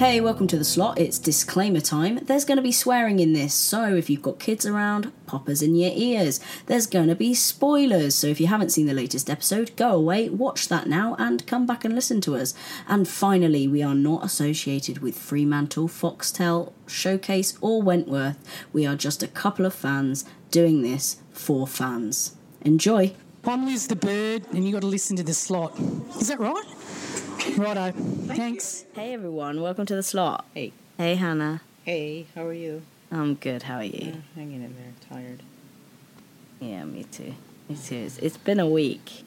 [0.00, 0.98] Hey, welcome to the slot.
[0.98, 2.20] It's disclaimer time.
[2.22, 5.74] There's going to be swearing in this, so if you've got kids around, poppers in
[5.74, 6.40] your ears.
[6.64, 10.30] There's going to be spoilers, so if you haven't seen the latest episode, go away,
[10.30, 12.54] watch that now, and come back and listen to us.
[12.88, 18.38] And finally, we are not associated with Fremantle, Foxtel, Showcase, or Wentworth.
[18.72, 22.36] We are just a couple of fans doing this for fans.
[22.62, 23.12] Enjoy.
[23.44, 25.78] I'm Liz the Bird, and you got to listen to the slot.
[26.18, 26.64] Is that right?
[27.56, 27.92] Righto.
[27.92, 28.84] Thanks.
[28.94, 30.44] Hey everyone, welcome to the slot.
[30.54, 30.72] Hey.
[30.98, 31.62] Hey Hana.
[31.84, 32.82] Hey, how are you?
[33.10, 34.12] I'm good, how are you?
[34.12, 35.42] Uh, hanging in there, tired.
[36.60, 37.34] Yeah, me too.
[37.68, 37.96] Me too.
[37.96, 39.24] It's, it's been a week.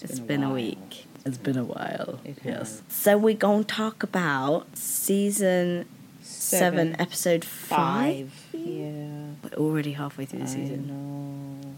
[0.00, 0.54] It's been, a, while.
[0.54, 1.06] week.
[1.26, 2.20] It's been a while.
[2.24, 2.56] It yes.
[2.58, 2.82] has.
[2.88, 5.86] So we're going to talk about season
[6.22, 7.00] seven, Seven.
[7.00, 8.30] episode five.
[8.52, 8.60] Five.
[8.60, 9.06] Yeah.
[9.42, 10.62] We're already halfway through the season.
[10.62, 11.74] I season.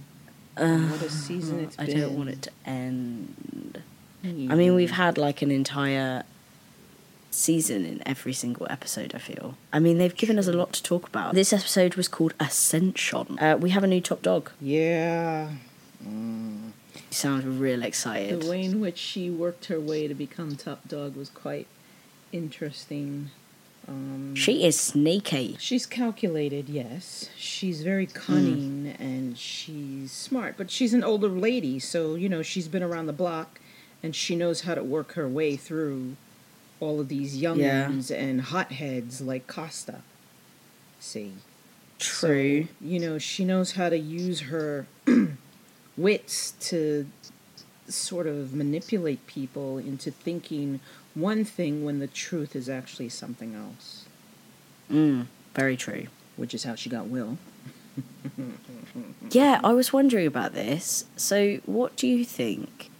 [0.56, 0.64] know.
[0.64, 1.96] Uh, What a season it's I been.
[1.96, 3.82] I don't want it to end.
[4.24, 6.22] I mean, we've had like an entire
[7.30, 9.56] season in every single episode, I feel.
[9.72, 11.34] I mean, they've given us a lot to talk about.
[11.34, 13.38] This episode was called Ascension.
[13.40, 14.50] Uh, we have a new top dog.
[14.60, 15.50] Yeah.
[16.04, 16.72] You
[17.10, 18.42] sound real excited.
[18.42, 21.66] The way in which she worked her way to become top dog was quite
[22.32, 23.30] interesting.
[23.88, 25.56] Um, She is sneaky.
[25.58, 27.28] she's calculated, yes.
[27.36, 32.68] She's very cunning and she's smart, but she's an older lady, so you know she's
[32.68, 33.58] been around the block
[34.02, 36.16] and she knows how to work her way through
[36.80, 40.02] all of these youngins and hotheads like Costa.
[41.00, 41.32] See.
[41.98, 42.66] True.
[42.80, 44.86] you know, she knows how to use her
[45.96, 47.06] wits to
[47.88, 50.80] sort of manipulate people into thinking
[51.14, 54.06] one thing when the truth is actually something else,
[54.90, 56.06] Mm, very true.
[56.36, 57.38] which is how she got Will.
[59.30, 61.04] Yeah, I was wondering about this.
[61.16, 62.90] So, what do you think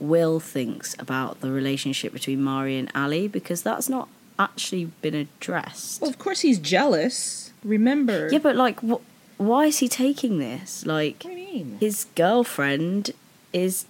[0.00, 3.28] Will thinks about the relationship between Marie and Allie?
[3.28, 6.00] Because that's not actually been addressed.
[6.00, 7.52] Well, of course he's jealous.
[7.62, 8.28] Remember?
[8.32, 9.02] Yeah, but like, wh-
[9.38, 10.86] why is he taking this?
[10.86, 11.76] Like, What do you mean?
[11.80, 13.10] his girlfriend
[13.52, 13.84] is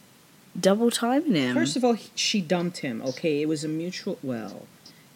[0.59, 1.55] double timing him.
[1.55, 3.01] First of all, he, she dumped him.
[3.03, 4.19] Okay, it was a mutual.
[4.23, 4.67] Well,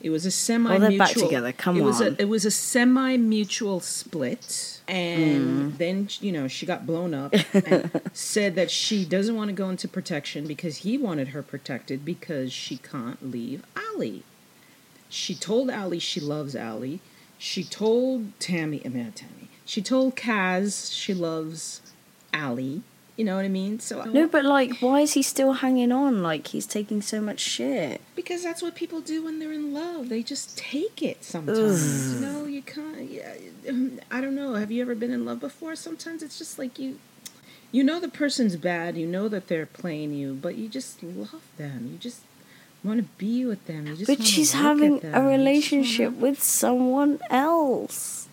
[0.05, 0.79] it was a semi.
[0.79, 2.09] they're back together, come it Was on.
[2.09, 5.79] a, it was a semi-mutual split, and Mm.
[5.79, 9.69] then you know she got blown up and said that she doesn't want to go
[9.71, 14.23] into protection because he wanted her protected because she can't leave Allie.
[15.09, 17.01] She told Allie she loves Allie.
[17.39, 19.49] She told Tammy, I mean not Tammy.
[19.65, 21.81] She told Kaz she loves
[22.33, 22.83] Allie.
[23.17, 23.79] You know what I mean?
[23.79, 26.21] So no, but like, why is he still hanging on?
[26.23, 28.01] Like, he's taking so much shit.
[28.17, 30.09] Because that's what people do when they're in love.
[30.09, 32.15] They just take it sometimes.
[32.15, 33.09] You know, you can't.
[33.09, 33.35] Yeah,
[33.69, 34.55] um, I don't know.
[34.55, 35.77] Have you ever been in love before?
[35.77, 36.99] Sometimes it's just like you,
[37.71, 38.97] you know, the person's bad.
[38.97, 41.91] You know that they're playing you, but you just love them.
[41.93, 42.21] You just
[42.83, 43.87] want to be with them.
[43.87, 44.09] You just.
[44.09, 48.29] But she's having a relationship wanna- with someone else.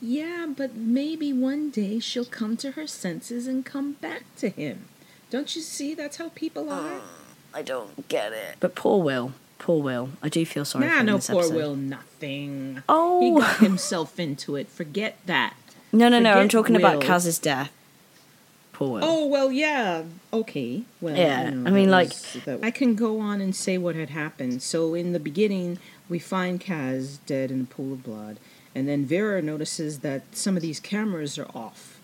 [0.00, 4.84] Yeah, but maybe one day she'll come to her senses and come back to him.
[5.30, 5.94] Don't you see?
[5.94, 7.00] That's how people are.
[7.00, 7.00] Mm,
[7.54, 8.56] I don't get it.
[8.60, 9.32] But poor Will.
[9.58, 10.10] Poor Will.
[10.22, 11.56] I do feel sorry for Nah, him no, this poor episode.
[11.56, 12.82] Will, nothing.
[12.88, 13.20] Oh.
[13.20, 14.68] He got himself into it.
[14.68, 15.54] Forget that.
[15.92, 16.30] No, no, no.
[16.32, 17.02] I'm Forget talking about Will.
[17.02, 17.72] Kaz's death.
[18.72, 19.00] Poor Will.
[19.02, 20.04] Oh well, yeah.
[20.32, 20.84] Okay.
[21.00, 23.76] Well, Yeah, you know, I mean, like- was- that- I can go on and say
[23.76, 24.62] what had happened.
[24.62, 25.78] So in the beginning,
[26.08, 28.38] we find Kaz dead in a pool of blood,
[28.74, 32.00] and then Vera notices that some of these cameras are off.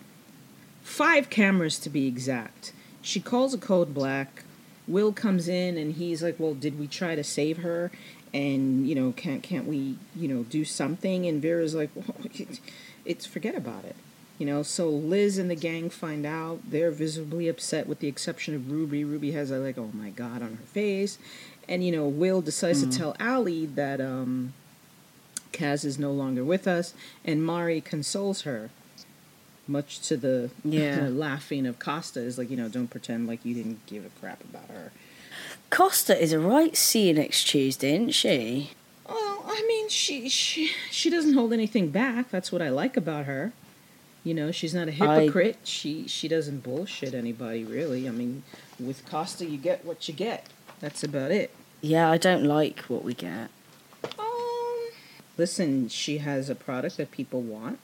[0.83, 2.73] Five cameras to be exact.
[3.01, 4.43] She calls a code black.
[4.87, 7.91] Will comes in and he's like, "Well, did we try to save her?"
[8.33, 11.25] And you know, can't can't we you know do something?
[11.25, 12.15] And Vera's like, well,
[13.05, 13.95] "It's forget about it."
[14.37, 16.59] You know, so Liz and the gang find out.
[16.69, 19.05] They're visibly upset, with the exception of Ruby.
[19.05, 21.17] Ruby has a like, "Oh my god" on her face,
[21.69, 24.53] and you know, Will decides to tell Allie that um,
[25.55, 26.93] Kaz is no longer with us,
[27.23, 28.69] and Marie consoles her,
[29.67, 31.07] much to the Yeah.
[31.11, 32.19] laughing of Costa.
[32.19, 34.91] Is like, you know, don't pretend like you didn't give a crap about her.
[35.69, 38.71] Costa is a right see you next Tuesday, isn't she?
[39.07, 42.29] Well, I mean, she she she doesn't hold anything back.
[42.29, 43.51] That's what I like about her.
[44.23, 45.57] You know, she's not a hypocrite.
[45.63, 48.07] She she doesn't bullshit anybody really.
[48.07, 48.43] I mean,
[48.79, 50.47] with Costa, you get what you get.
[50.79, 51.51] That's about it.
[51.81, 53.49] Yeah, I don't like what we get.
[55.37, 57.79] Listen, she has a product that people want,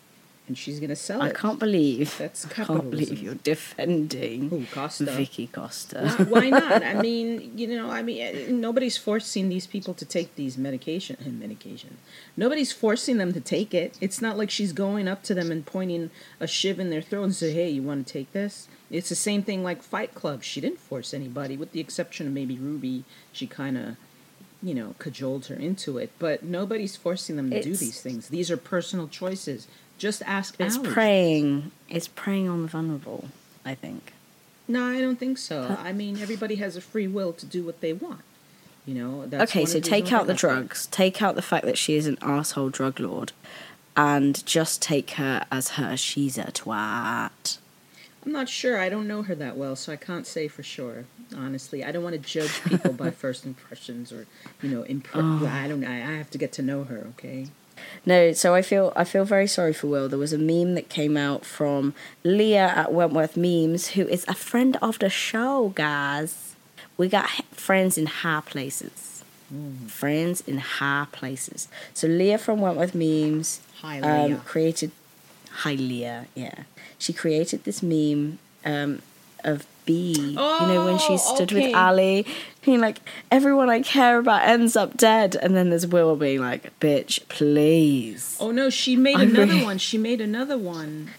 [0.48, 1.30] and she's gonna sell I it.
[1.38, 2.18] I can't believe.
[2.18, 5.06] That's I can't believe you're defending Who, Costa?
[5.06, 6.10] Vicky Costa.
[6.18, 6.84] Why- Why not?
[6.84, 11.18] I mean, you know, I mean, eh, nobody's forcing these people to take these medication
[11.40, 11.98] medication.
[12.38, 13.98] Nobody's forcing them to take it.
[14.02, 16.10] It's not like she's going up to them and pointing
[16.40, 19.16] a shiv in their throat and say, "Hey, you want to take this?" It's the
[19.16, 20.44] same thing like Fight Club.
[20.44, 23.04] She didn't force anybody, with the exception of maybe Ruby.
[23.32, 23.96] She kind of
[24.64, 26.12] you know, cajoled her into it.
[26.20, 28.30] But nobody's forcing them to do these things.
[28.30, 29.68] These are personal choices.
[29.98, 30.90] Just ask It's Allie.
[30.90, 31.72] preying.
[31.90, 33.30] It's preying on the vulnerable.
[33.64, 34.14] I think.
[34.68, 35.78] No, I don't think so.
[35.84, 38.22] I mean, everybody has a free will to do what they want.
[38.86, 39.26] You know.
[39.28, 40.88] That's okay, so take out the drugs.
[40.88, 43.34] Take out the fact that she is an asshole drug lord,
[43.96, 45.96] and just take her as her.
[45.98, 47.58] She's a twat.
[48.26, 48.80] I'm not sure.
[48.80, 51.06] I don't know her that well, so I can't say for sure.
[51.36, 54.28] Honestly, I don't want to judge people by first impressions or,
[54.62, 55.48] you know, Oh.
[55.48, 55.84] I don't.
[55.84, 57.08] I I have to get to know her.
[57.16, 57.48] Okay.
[58.06, 60.08] No, so I feel I feel very sorry for Will.
[60.08, 64.36] There was a meme that came out from Leah at Wentworth Memes, who is a
[64.36, 66.56] friend of the show, guys.
[66.98, 69.24] We got friends in high places.
[69.88, 71.68] Friends in high places.
[71.94, 74.92] So Leah from Wentworth Memes Hi, um, created
[75.52, 76.64] Hi Leah, yeah.
[76.98, 79.02] She created this meme um,
[79.44, 80.14] of Bea.
[80.14, 81.68] you know, when she Oh, stood okay.
[81.68, 82.26] with Allie,
[82.64, 83.00] being like,
[83.32, 85.36] everyone I care about ends up dead.
[85.36, 88.38] And then there's Will being like, bitch, please.
[88.40, 89.78] Oh no, she made I another really- one.
[89.78, 91.10] She made another one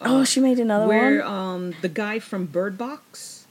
[0.00, 1.12] Oh, she made another where one.
[1.18, 3.46] Where um the guy from Bird Box,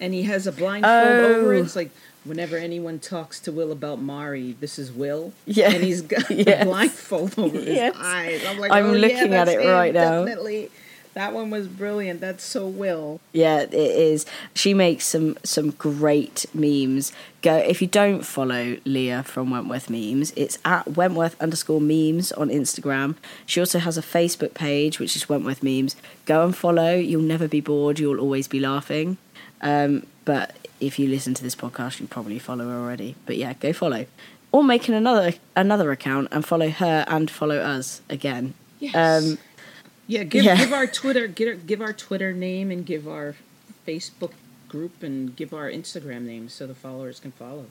[0.00, 0.92] and he has a blindfold
[1.36, 1.60] over it.
[1.60, 1.62] Oh.
[1.62, 1.90] It's like
[2.24, 5.32] whenever anyone talks to Will about Marie, this is Will.
[5.46, 5.70] Yeah.
[5.70, 6.60] and he's got Yes.
[6.60, 7.94] the blindfold over Yes.
[7.96, 8.44] his eyes.
[8.46, 10.24] I'm like, I'm oh, yeah, looking at that's it him, right now.
[10.24, 10.70] Definitely,
[11.14, 12.20] that one was brilliant.
[12.22, 13.20] That's so Will.
[13.32, 14.24] Yeah, it is.
[14.54, 17.12] She makes some some great memes.
[17.42, 22.48] Go if you don't follow Leah from Wentworth Memes, it's at Wentworth underscore memes on
[22.48, 23.16] Instagram.
[23.44, 25.96] She also has a Facebook page which is Wentworth Memes.
[26.24, 26.94] Go and follow.
[26.94, 27.98] You'll never be bored.
[27.98, 29.18] You'll always be laughing.
[29.60, 33.14] Um, but if you listen to this podcast, you probably follow her already.
[33.26, 34.04] But yeah, go follow,
[34.50, 38.54] or make an another another account and follow her and follow us again.
[38.80, 38.94] Yes.
[38.94, 39.38] Um,
[40.06, 40.56] Yeah, give Yeah.
[40.56, 43.36] give our Twitter give our, give our Twitter name and give our
[43.86, 44.32] Facebook
[44.68, 47.66] group and give our Instagram name so the followers can follow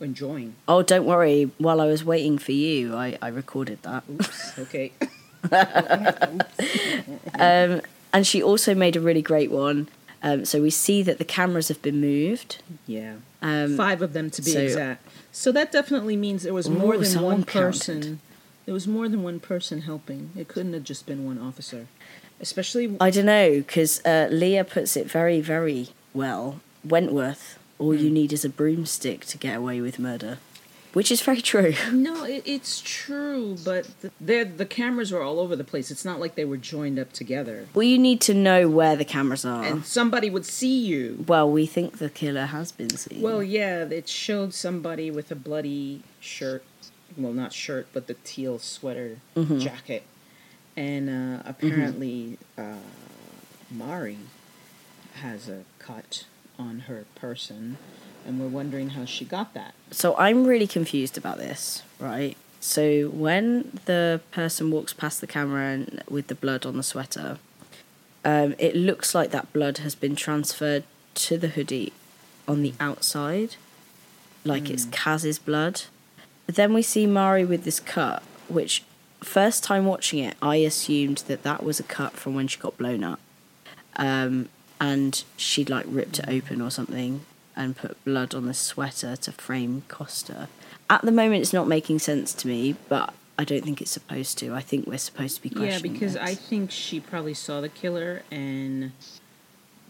[0.00, 0.54] and join.
[0.68, 1.50] oh, don't worry.
[1.58, 4.02] While I was waiting for you, I, I recorded that.
[4.10, 4.58] Oops.
[4.58, 4.92] Okay.
[7.38, 9.88] Um, and she also made a really great one.
[10.22, 12.58] Um, so we see that the cameras have been moved.
[12.86, 13.16] Yeah.
[13.42, 15.06] Um, Five of them to be so- exact.
[15.32, 17.94] So that definitely means there was more Ooh, than one person.
[18.02, 18.18] counted.
[18.64, 20.30] There was more than one person helping.
[20.36, 21.86] It couldn't have just been one officer.
[22.40, 26.60] Especially I don't know because uh, Leah puts it very, very well.
[26.84, 27.98] Wentworth, all Hmm.
[28.04, 30.38] you need is a broomstick to get away with murder,
[30.96, 31.74] which is very true.
[31.92, 33.86] no, it, it's true, but
[34.18, 35.90] the, the cameras were all over the place.
[35.90, 37.66] It's not like they were joined up together.
[37.74, 39.62] Well, you need to know where the cameras are.
[39.62, 41.22] And somebody would see you.
[41.28, 43.20] well, we think the killer has been seen.
[43.20, 46.64] Well, yeah, it showed somebody with a bloody shirt.
[47.14, 49.58] Well, not shirt, but the teal sweater Mm-hmm.
[49.58, 50.02] jacket.
[50.78, 52.76] And uh, apparently, uh,
[53.70, 54.16] Marie
[55.20, 56.24] has a cut
[56.58, 57.76] on her person,
[58.26, 59.74] and we're wondering how she got that.
[59.90, 62.36] So I'm really confused about this, right?
[62.60, 67.38] So when the person walks past the camera and with the blood on the sweater,
[68.24, 70.84] um, it looks like that blood has been transferred
[71.14, 71.92] to the hoodie
[72.48, 73.56] on the outside,
[74.44, 75.82] like it's Kaz's blood.
[76.46, 78.82] But then we see Marie with this cut, which
[79.22, 82.76] first time watching it, I assumed that that was a cut from when she got
[82.78, 83.20] blown up,
[83.96, 84.48] um,
[84.80, 87.24] and she'd like ripped it open or something
[87.56, 90.48] and put blood on the sweater to frame Costa.
[90.90, 94.38] At the moment, it's not making sense to me, but I don't think it's supposed
[94.38, 94.54] to.
[94.54, 95.92] I think we're supposed to be questioning.
[95.94, 96.22] Yeah, because this.
[96.22, 98.92] I think she probably saw the killer, and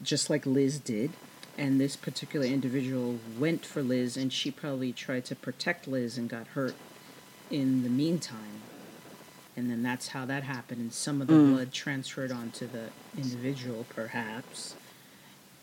[0.02, 1.10] just like Liz did,
[1.58, 6.28] and this particular individual went for Liz, and she probably tried to protect Liz and
[6.28, 6.74] got hurt
[7.50, 8.62] in the meantime.
[9.58, 11.54] And then that's how that happened, and some of the Mm.
[11.54, 14.74] blood transferred onto the individual, perhaps.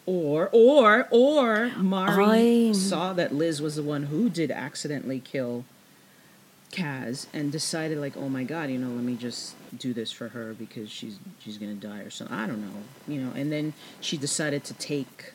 [0.06, 5.64] Or, or, or Marie I- saw that Liz was the one who did accidentally kill
[6.74, 10.30] Kaz and decided like, oh my god, you know, let me just do this for
[10.30, 12.36] her because she's she's gonna die or something.
[12.36, 13.32] I don't know, you know.
[13.34, 15.34] And then she decided to take,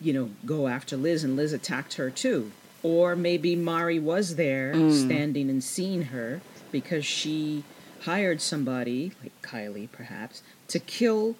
[0.00, 2.52] you know, go after Liz, and Liz attacked her too.
[2.82, 4.90] Or maybe Marie was there, hmm.
[4.92, 6.40] standing and seeing her
[6.70, 7.64] because she
[8.02, 11.36] hired somebody like Kylie, perhaps, to kill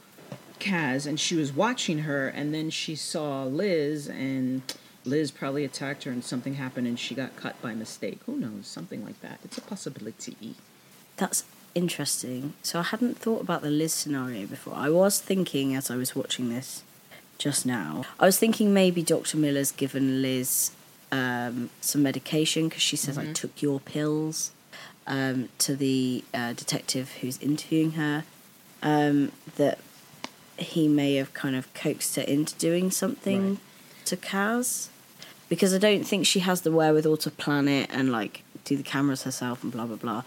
[0.62, 4.62] Kaz, and she was watching her, and then she saw Liz, and
[5.04, 8.21] Liz probably attacked her, and something happened, and she got cut by mistake.
[8.26, 8.66] Who knows?
[8.66, 9.40] Something like that.
[9.45, 10.54] It's a possibility.
[11.16, 12.54] That's interesting.
[12.62, 14.75] So I hadn't thought about the Liz scenario before.
[14.75, 16.83] I was thinking as I was watching this
[17.38, 19.37] just now, I was thinking maybe Dr.
[19.37, 20.71] Miller's given Liz
[21.11, 24.52] um, some medication because she says, I took your pills
[25.07, 28.25] um, to the uh, detective who's interviewing her.
[28.85, 29.78] Um, that
[30.59, 33.59] he may have kind of coaxed her into doing something Right.
[34.06, 34.88] to Kaz
[35.49, 38.82] because I don't think she has the wherewithal to plan it and like do the
[38.82, 40.23] cameras herself and blah blah blah.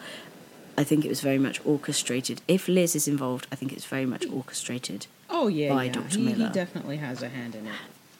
[0.78, 2.42] I think it was very much orchestrated.
[2.48, 5.08] If Liz is involved, I think it's very much orchestrated.
[5.30, 5.92] Oh yeah, by yeah.
[5.94, 6.20] Dr.
[6.20, 7.72] He, he definitely has a hand in it.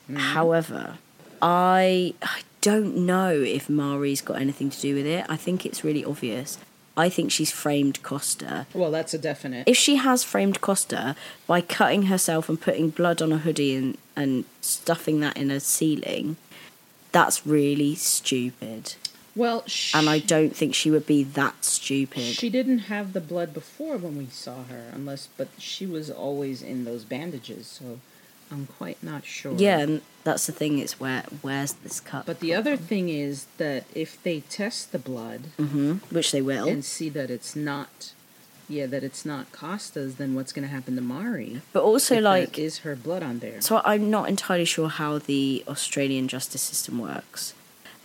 [0.10, 0.16] Mm-hmm.
[0.18, 0.98] However,
[1.42, 5.26] I I don't know if Marie's got anything to do with it.
[5.30, 6.58] I think it's really obvious.
[6.98, 8.68] I think she's framed Costa.
[8.74, 9.68] Well, that's a definite.
[9.68, 13.98] If she has framed Costa by cutting herself and putting blood on a hoodie and,
[14.16, 16.38] and stuffing that in a ceiling,
[17.12, 18.96] that's really stupid.
[19.36, 22.24] well, sh- And I don't think she would be that stupid.
[22.36, 26.62] She didn't have the blood before when we saw her, unless, but she was always
[26.62, 28.00] in those bandages, so
[28.52, 29.54] I'm quite not sure.
[29.58, 30.80] yeah, and that's the thing.
[30.80, 32.26] It's where where's this cut?
[32.26, 36.68] But the other thing is that if they test the blood hmm which they will.
[36.68, 38.14] and see that it's not,
[38.70, 41.62] yeah, that it's not Costa's, then what's going to happen to Marie?
[41.74, 43.62] but also, like, is her blood on there?
[43.62, 47.54] So I'm not entirely sure how the Australian justice system works,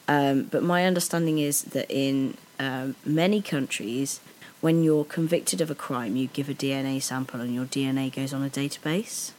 [0.08, 4.20] um, but my understanding is that in um, many countries,
[4.60, 8.32] when you're convicted of a crime, you give a DNA sample and your DNA goes
[8.32, 9.32] on a database.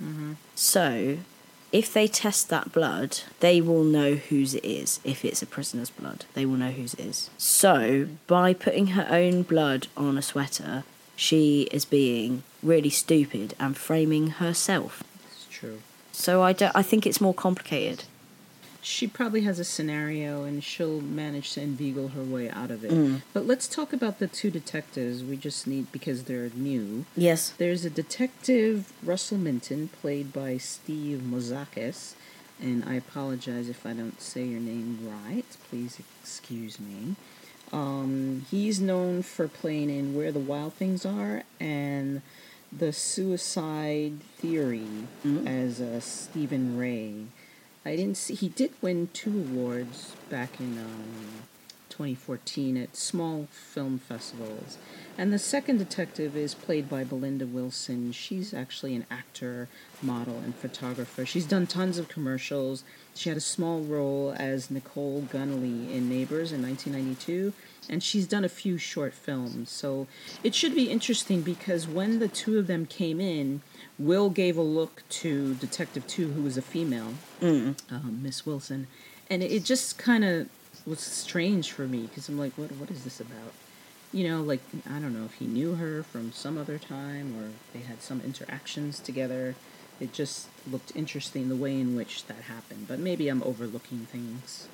[0.00, 0.36] Mhm.
[0.54, 1.18] So,
[1.72, 5.00] if they test that blood, they will know whose it is.
[5.04, 7.30] If it's a prisoner's blood, they will know whose it is.
[7.38, 10.84] So, by putting her own blood on a sweater,
[11.16, 15.02] she is being really stupid and framing herself.
[15.30, 15.80] It's true.
[16.12, 16.74] So I don't.
[16.74, 18.04] I think it's more complicated.
[18.84, 22.90] She probably has a scenario and she'll manage to inveigle her way out of it.
[22.90, 23.22] Mm.
[23.32, 27.04] But let's talk about the two detectives we just need because they're new.
[27.16, 27.50] Yes.
[27.56, 32.14] There's a detective, Russell Minton, played by Steve Mouzakis.
[32.60, 35.44] And I apologize if I don't say your name right.
[35.70, 37.14] Please excuse me.
[37.72, 42.20] Um, he's known for playing in Where the Wild Things Are and
[42.76, 44.86] The Suicide Theory
[45.24, 45.46] Mm.
[45.46, 47.26] as uh, Stephen Ray.
[47.84, 48.34] I didn't see.
[48.34, 51.42] He did win two awards back in um,
[51.88, 54.78] 2014 at small film festivals.
[55.18, 58.12] And the second detective is played by Belinda Wilson.
[58.12, 59.68] She's actually an actor,
[60.00, 61.26] model, and photographer.
[61.26, 62.82] She's done tons of commercials.
[63.14, 67.52] She had a small role as Nicole Gunnelly in Neighbors in 1992,
[67.88, 69.70] and she's done a few short films.
[69.70, 70.06] So
[70.44, 73.62] it should be interesting because when the two of them came in,
[73.98, 77.76] Will gave a look to Detective Two, who was a female, Mm.
[77.90, 78.86] um, Miss Wilson,
[79.30, 80.48] and it just kind of
[80.86, 83.52] was strange for me because I'm like, what what is this about?
[84.12, 87.50] You know, like I don't know if he knew her from some other time or
[87.72, 89.54] they had some interactions together.
[90.00, 94.66] It just looked interesting the way in which that happened, but maybe I'm overlooking things,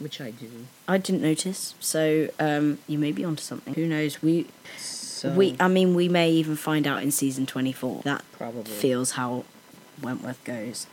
[0.00, 0.50] which I do.
[0.88, 1.74] I didn't notice.
[1.78, 3.74] So um, you may be onto something.
[3.74, 4.22] Who knows?
[4.22, 5.56] We So we.
[5.60, 8.02] I mean, we may even find out in season twenty four.
[8.04, 9.44] That probably feels how
[10.02, 10.86] Wentworth goes.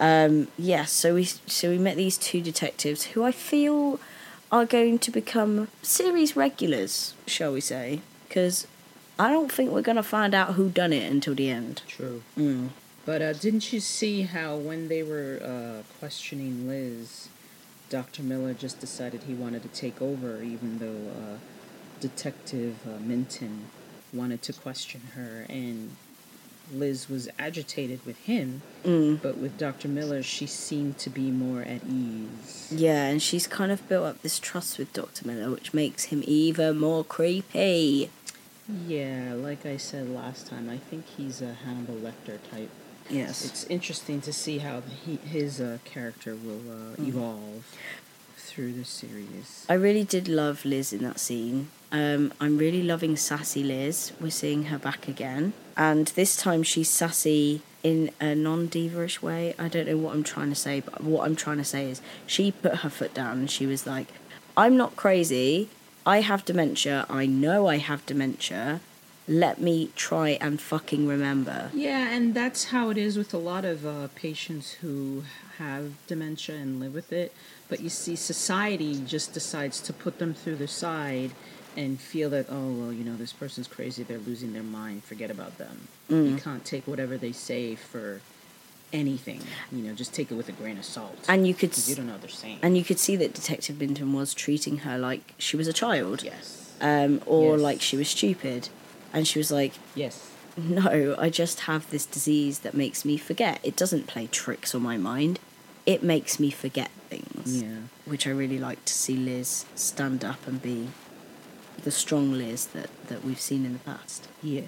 [0.00, 0.90] Um, yes.
[0.90, 4.00] so we so we met these two detectives who I feel
[4.50, 8.00] are going to become series regulars, shall we say?
[8.28, 8.66] Because
[9.18, 11.82] I don't think we're going to find out who done it until the end.
[11.86, 12.22] true.
[12.36, 12.70] Mm.
[13.06, 17.28] But uh, didn't you see how when they were uh, questioning Liz,
[17.94, 18.24] Dr.
[18.24, 21.36] Miller just decided he wanted to take over, even though uh,
[22.00, 23.66] Detective uh, Minton
[24.12, 25.94] wanted to question her, and
[26.72, 29.22] Liz was agitated with him, Mm.
[29.22, 29.86] but with Dr.
[29.86, 32.66] Miller, she seemed to be more at ease.
[32.72, 35.24] Yeah, and she's kind of built up this trust with Dr.
[35.28, 38.10] Miller, which makes him even more creepy.
[38.88, 42.70] Yeah, like I said last time, I think he's a Hannibal Lecter type.
[43.10, 43.44] Yes.
[43.44, 47.08] It's interesting to see how he, his uh, character will uh, Mm.
[47.08, 47.76] evolve
[48.36, 49.66] through the series.
[49.68, 51.68] I really did love Liz in that scene.
[51.90, 54.12] Um, I'm really loving sassy Liz.
[54.20, 55.52] We're seeing her back again.
[55.76, 59.54] And this time she's sassy in a non diva-ish way.
[59.58, 62.00] I don't know what I'm trying to say, but what I'm trying to say is
[62.26, 64.08] she put her foot down and she was like,
[64.56, 65.68] I'm not crazy.
[66.06, 67.06] I have dementia.
[67.10, 68.80] I know I have dementia.
[69.26, 71.70] Let me try and fucking remember.
[71.72, 75.22] Yeah, and that's how it is with a lot of uh, patients who
[75.58, 77.32] have dementia and live with it.
[77.68, 81.30] But you see, society just decides to put them through the side
[81.76, 85.30] and feel that, oh, well, you know, this person's crazy, they're losing their mind, forget
[85.30, 85.88] about them.
[86.10, 88.20] You can't take whatever they say for
[88.92, 89.40] anything.
[89.72, 91.24] You know, just take it with a grain of salt.
[91.28, 92.58] And you could you don't know they're saying.
[92.62, 96.22] And you could see that Detective Minton was treating her like she was a child.
[96.22, 96.72] yes.
[96.80, 97.60] um, or Yes.
[97.62, 98.68] like she was stupid.
[99.14, 100.30] And she was like, Yes.
[100.56, 103.58] No, I just have this disease that makes me forget.
[103.62, 105.40] It doesn't play tricks on my mind,
[105.86, 107.62] it makes me forget things.
[107.62, 107.78] Yeah.
[108.04, 110.88] Which I really like to see Liz stand up and be
[111.82, 114.28] the strong Liz that, that we've seen in the past.
[114.42, 114.62] Yeah.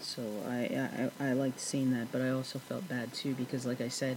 [0.00, 3.80] So I, I I liked seeing that, but I also felt bad too because, like
[3.80, 4.16] I said,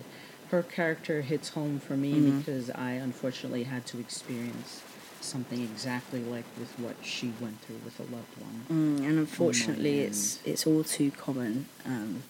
[0.50, 2.39] her character hits home for me Mm-hmm.
[2.39, 4.81] because I unfortunately had to experience
[5.23, 8.65] something exactly like with what she went through with a loved one.
[8.69, 11.67] Mm, and unfortunately, it's it's all too common.
[11.85, 12.23] Um,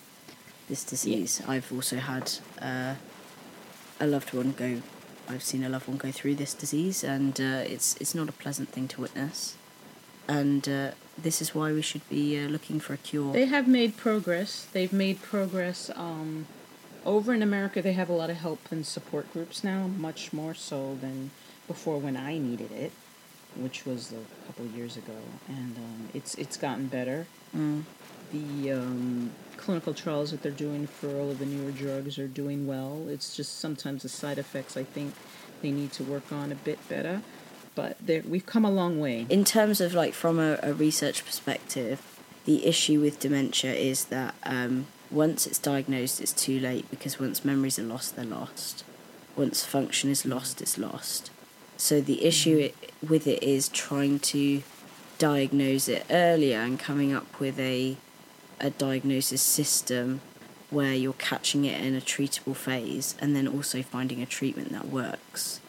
[0.70, 1.42] this disease.
[1.48, 2.32] I've also had
[2.62, 2.96] uh,
[4.00, 4.82] a loved one go.
[5.28, 8.32] I've seen a loved one go through this disease, and uh, it's it's not a
[8.32, 9.56] pleasant thing to witness.
[10.28, 13.34] And uh, this is why we should be uh, looking for a cure.
[13.34, 14.68] They have made progress.
[14.72, 15.92] They've made progress.
[15.96, 16.48] Um,
[17.06, 20.54] over in America, they have a lot of help and support groups now, much more
[20.54, 21.32] so than
[21.68, 22.92] before when I needed it,
[23.56, 25.18] which was a couple of years ago.
[25.48, 27.28] And um, it's it's gotten better.
[27.56, 27.84] Mm.
[28.32, 32.66] The um, clinical trials that they're doing for all of the newer drugs are doing
[32.66, 33.06] well.
[33.08, 35.14] It's just sometimes the side effects I think
[35.62, 37.22] they need to work on a bit better.
[37.76, 39.26] But we've come a long way.
[39.30, 42.02] in terms of like from a, a research perspective,
[42.46, 47.46] the issue with dementia is that um, once it's diagnosed, it's too late because once
[47.46, 48.84] memories are lost, they're lost.
[49.36, 51.32] Once function is lost, it's lost.
[51.78, 52.76] So the issue it,
[53.08, 54.64] with it is trying to
[55.18, 57.98] diagnose it earlier and coming up with a
[58.60, 60.22] a diagnosis system
[60.70, 64.88] where you're catching it in a treatable phase and then also finding a treatment that
[64.88, 65.60] works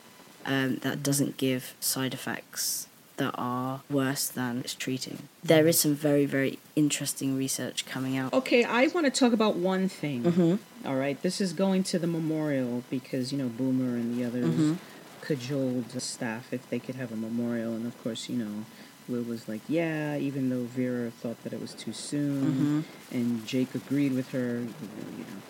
[0.46, 5.18] um, that doesn't give side effects that are worse than it's treating.
[5.42, 8.32] There is some very, very interesting research coming out.
[8.32, 10.22] Okay, I want to talk about one thing.
[10.24, 10.58] Mhm.
[10.84, 14.46] All right, this is going to the memorial because you know Boomer and the others
[14.46, 14.78] Mhm.
[15.24, 18.64] Cajoled the staff if they could have a memorial, and of course, you know,
[19.08, 23.16] Will was like, "Yeah," even though Vera thought that it was too soon, mm-hmm.
[23.16, 25.42] and Jake agreed with her, you know.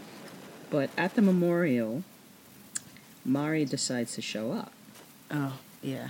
[0.70, 2.04] But at the memorial,
[3.24, 4.72] Marie decides to show up.
[5.30, 6.08] Oh, yeah.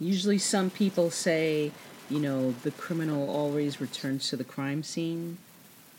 [0.00, 1.72] Usually, some people say,
[2.08, 5.38] you know, the criminal always returns to the crime scene.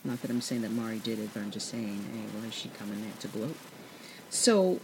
[0.03, 2.53] Not that I'm saying that Marie did it, but I'm just saying, hey, why is
[2.53, 3.57] she coming there to gloat?
[4.29, 4.79] So,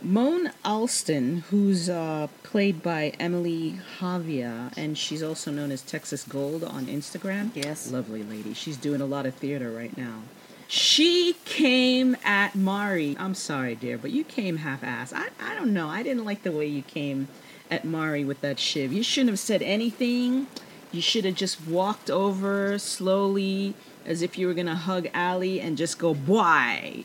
[0.00, 6.62] Mon Alson, who's uh, played by Emily Havea, and she's also known as Texas Gold
[6.62, 7.50] on Instagram.
[7.54, 7.90] Yes.
[7.90, 8.54] Lovely lady.
[8.54, 10.22] She's doing a lot of theater right now.
[10.68, 13.16] She came at Marie.
[13.18, 15.12] I'm sorry, dear, but you came half-ass.
[15.12, 15.88] I, I don't know.
[15.88, 17.28] I didn't like the way you came
[17.70, 18.92] at Marie with that shiv.
[18.92, 20.46] You shouldn't have said anything.
[20.92, 23.74] You should have just walked over slowly
[24.06, 27.04] as if you were gonna hug Allie and just go boy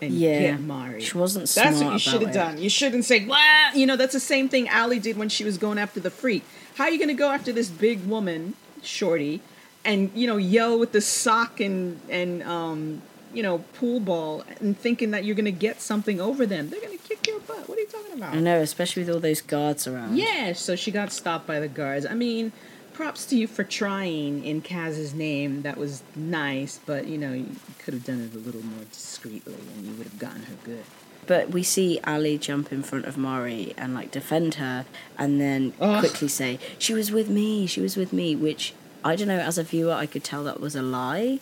[0.00, 0.40] and Yeah.
[0.52, 1.00] get Marie.
[1.02, 2.58] She wasn't That's what you should have done.
[2.58, 5.58] You shouldn't say, "What?" You know, that's the same thing Allie did when she was
[5.58, 6.42] going after the freak.
[6.76, 9.40] How are you gonna go after this big woman, Shorty,
[9.84, 14.78] and you know yell with the sock and and um you know pool ball and
[14.78, 16.70] thinking that you're gonna get something over them?
[16.70, 17.68] They're gonna kick your butt.
[17.68, 18.34] What are you talking about?
[18.34, 20.16] I know, especially with all those guards around.
[20.16, 22.06] Yeah, so she got stopped by the guards.
[22.06, 22.52] I mean,
[22.94, 25.62] props to you for trying in Kaz's name.
[25.62, 29.54] That was nice, but you know, you could have done it a little more discreetly
[29.76, 30.84] and you would have gotten her good.
[31.26, 34.84] But we see Allie jump in front of Marie and like defend her
[35.18, 36.00] and then Ugh.
[36.00, 39.58] quickly say, She was with me, she was with me, which I don't know, as
[39.58, 41.40] a viewer, I could tell that was a lie.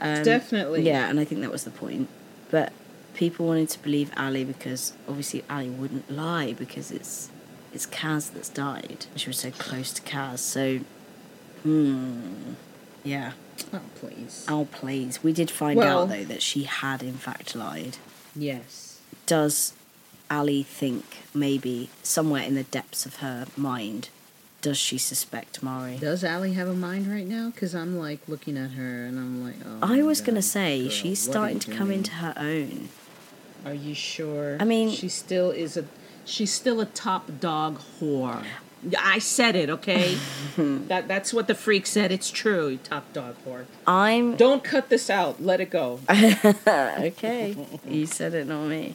[0.00, 0.82] Um, Definitely.
[0.82, 2.08] Yeah, and I think that was the point.
[2.50, 2.72] But
[3.14, 7.30] people wanted to believe Allie because obviously Allie wouldn't lie because it's
[7.72, 9.06] it's Kaz that's died.
[9.16, 10.80] She was so close to Kaz, so
[11.62, 12.54] hmm.
[13.04, 13.32] Yeah.
[13.72, 14.46] Oh, please.
[14.48, 15.22] Oh please.
[15.22, 17.98] We did find Well- out though that she had in fact lied
[18.34, 19.00] Yes.
[19.26, 19.74] does
[20.30, 21.04] Allie think
[21.34, 24.08] maybe somewhere in the depths of her mind
[24.62, 25.96] does she suspect Marie?
[25.96, 27.50] Does Allie have a mind right now?
[27.50, 29.78] Because I'm like looking at her and I'm like, oh.
[29.82, 32.90] I was gonna say girl, she's starting to come into her own.
[33.64, 34.56] Are you sure?
[34.60, 35.84] I mean- she still is a.
[36.30, 38.44] She's still a top dog whore.
[38.98, 40.16] I said it, okay?
[40.56, 42.12] that that's what the freak said.
[42.12, 42.78] It's true.
[42.78, 43.64] Top dog whore.
[43.86, 45.42] I'm Don't cut this out.
[45.42, 46.00] Let it go.
[46.08, 47.56] okay.
[47.86, 48.94] you said it, not me.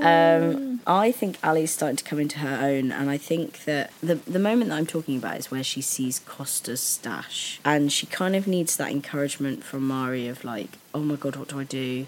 [0.00, 4.16] Um, I think Allie's starting to come into her own, and I think that the
[4.16, 8.34] the moment that I'm talking about is where she sees Costa's stash, and she kind
[8.34, 12.06] of needs that encouragement from Marie of like, oh my god, what do I do?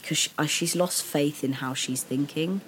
[0.00, 2.60] Because she, uh, she's lost faith in how she's thinking.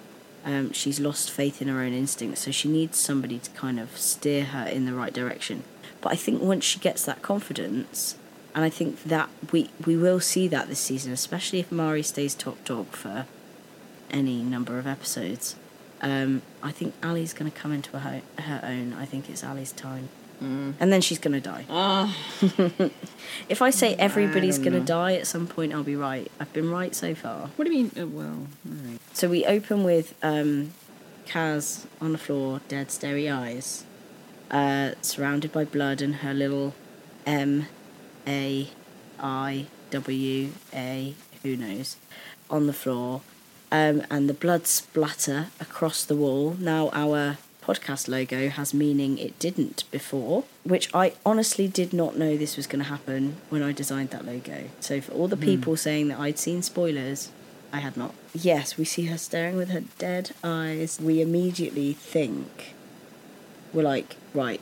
[0.45, 3.97] Um, she's lost faith in her own instincts, so she needs somebody to kind of
[3.97, 5.63] steer her in the right direction.
[6.01, 8.15] But I think once she gets that confidence,
[8.53, 12.35] and I think that we we will see that this season, especially if Marie stays
[12.35, 13.25] top dog for
[14.11, 15.55] any number of episodes.
[16.01, 18.93] Um, I think Allie's going to come into her, her own.
[18.93, 20.09] I think it's Allie's time.
[20.41, 21.65] And then she's going to die.
[21.69, 22.15] Ah,
[23.49, 26.31] If I say everybody's don't going to die at some point, I'll be right.
[26.39, 27.49] I've been right so far.
[27.55, 27.91] what do you mean?
[27.99, 28.99] Uh, well, all right.
[29.13, 30.73] So we open with um,
[31.25, 33.85] Kaz on the floor, dead, starry eyes,
[34.51, 36.75] uh, surrounded by blood and her little
[37.25, 37.65] M
[38.27, 38.69] A
[39.19, 41.97] I W A, who knows,
[42.49, 43.21] on the floor.
[43.71, 46.55] um, and the blood splatter across the wall.
[46.59, 52.37] Now our podcast logo has meaning it didn't before, which I honestly did not know
[52.37, 54.65] this was going to happen when I designed that logo.
[54.79, 55.43] So for all the hmm.
[55.43, 57.31] people saying that I'd seen spoilers,
[57.73, 58.13] I had not.
[58.33, 60.99] Yes, we see her staring with her dead eyes.
[61.01, 62.75] We immediately think
[63.73, 64.61] we're like, right,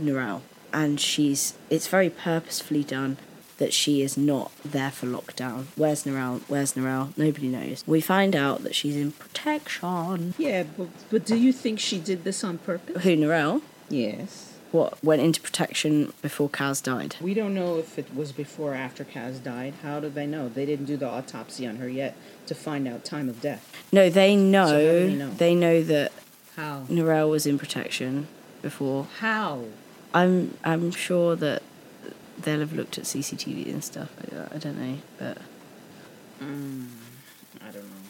[0.00, 0.42] Narelle.
[0.72, 3.18] And she's, it's very purposefully done
[3.62, 5.66] that she is not there for lockdown.
[5.76, 6.40] Where's Narelle?
[6.48, 7.16] Where's Narelle?
[7.16, 7.84] Nobody knows.
[7.86, 10.34] We find out that she's in protection.
[10.36, 13.04] Yeah, but, but do you think she did this on purpose?
[13.04, 13.62] Who, Narelle?
[13.88, 14.54] Yes.
[14.72, 17.14] What, went into protection before Kaz died?
[17.20, 19.74] We don't know if it was before or after Kaz died.
[19.84, 20.48] How do they know?
[20.48, 22.16] They didn't do the autopsy on her yet
[22.48, 23.64] to find out time of death.
[23.92, 24.66] No, they know.
[24.66, 25.30] So they know?
[25.30, 26.10] They know that
[26.56, 26.86] How?
[26.88, 28.26] Narelle was in protection
[28.60, 29.06] before.
[29.20, 29.66] How?
[30.12, 31.62] I'm I'm sure that
[32.42, 34.10] they'll have looked at CCTV and stuff.
[34.20, 35.38] I, I don't know, but
[36.40, 38.06] I don't know.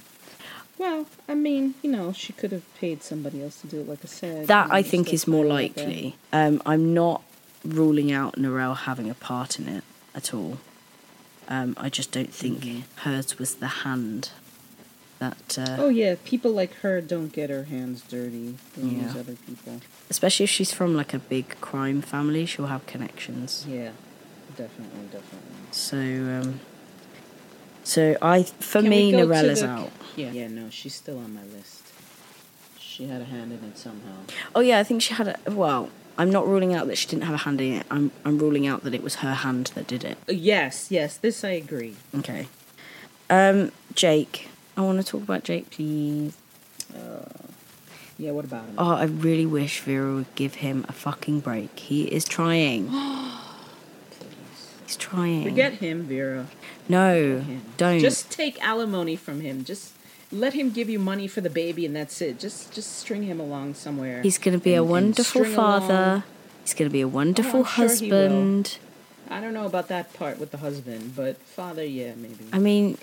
[0.78, 4.00] Well, I mean, you know, she could have paid somebody else to do it, like
[4.02, 4.46] I said.
[4.48, 6.16] that I think is more like likely.
[6.32, 7.22] Um, I'm not
[7.64, 10.58] ruling out Narelle having a part in it at all.
[11.48, 12.80] Um, I just don't think Mm-hmm.
[13.08, 14.30] hers was the hand
[15.18, 18.56] that, uh, Oh yeah, people like her don't get her hands dirty.
[18.76, 19.20] They use Yeah.
[19.20, 19.80] other people.
[20.10, 23.66] especially if she's from like a big crime family, she'll have connections.
[23.68, 23.90] Yeah,
[24.56, 25.56] definitely, definitely.
[25.70, 26.60] So, um,
[27.84, 29.90] so I for Can me, we go Norella's the- out.
[30.16, 31.82] Yeah, yeah, no, she's still on my list.
[32.78, 34.16] She had a hand in it somehow.
[34.54, 35.88] Oh yeah, I think she had a well.
[36.18, 37.86] I'm not ruling out that she didn't have a hand in it.
[37.90, 40.18] I'm I'm ruling out that it was her hand that did it.
[40.28, 41.96] Uh, yes, yes, this I agree.
[42.14, 42.48] Okay.
[43.30, 44.48] Um, Jake.
[44.76, 46.36] I want to talk about Jake, please.
[46.94, 47.24] Uh,
[48.18, 48.74] Yeah, what about him?
[48.78, 51.78] Oh, I really wish Vera would give him a fucking break.
[51.78, 52.88] He is trying.
[54.92, 55.44] He's trying.
[55.44, 56.48] Forget him, Vera.
[56.86, 57.62] No, him.
[57.78, 57.98] don't.
[57.98, 59.64] Just take alimony from him.
[59.64, 59.94] Just
[60.30, 62.38] let him give you money for the baby, and that's it.
[62.38, 64.20] Just, just string him along somewhere.
[64.20, 65.80] He's going to be a and- wonderful string along.
[65.88, 66.24] father.
[66.62, 67.88] He's going to be a wonderful oh, sure will.
[67.88, 68.78] husband.
[69.30, 72.44] I don't know about that part with the husband, but father, yeah, maybe.
[72.52, 72.98] I mean,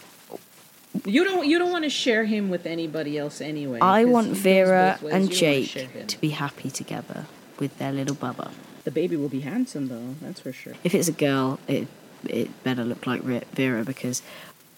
[1.06, 3.80] You don't, you don't want to share him with anybody else anyway.
[3.82, 7.26] I want Vera and Jake to be happy together
[7.58, 8.52] with their little bubba.
[8.90, 10.16] The baby will be handsome though.
[10.20, 10.74] That's for sure.
[10.84, 11.88] If it's a girl, it
[12.28, 14.24] it better look like Vera because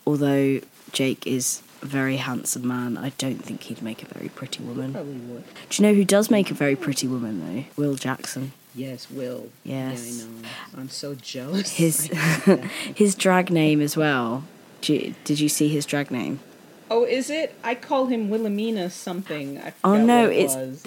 [0.06, 0.60] although
[0.92, 4.92] Jake is a very handsome man, I don't think he'd make a very pretty woman.
[4.92, 5.46] Probably would.
[5.70, 7.64] Do you know who does make a very pretty woman though?
[7.82, 8.52] Will Jackson.
[8.76, 9.48] Yes, Will.
[9.64, 10.18] Yes.
[10.18, 10.48] Yeah, I know.
[10.80, 11.70] I'm so jealous.
[11.72, 12.66] His I hate that.
[12.94, 14.44] his drag name as well.
[14.82, 16.42] Do you, did you see his drag name?
[16.90, 17.56] Oh, is it?
[17.64, 19.62] I call him Wilhelmina something.
[19.86, 20.84] Oh no, it it's was.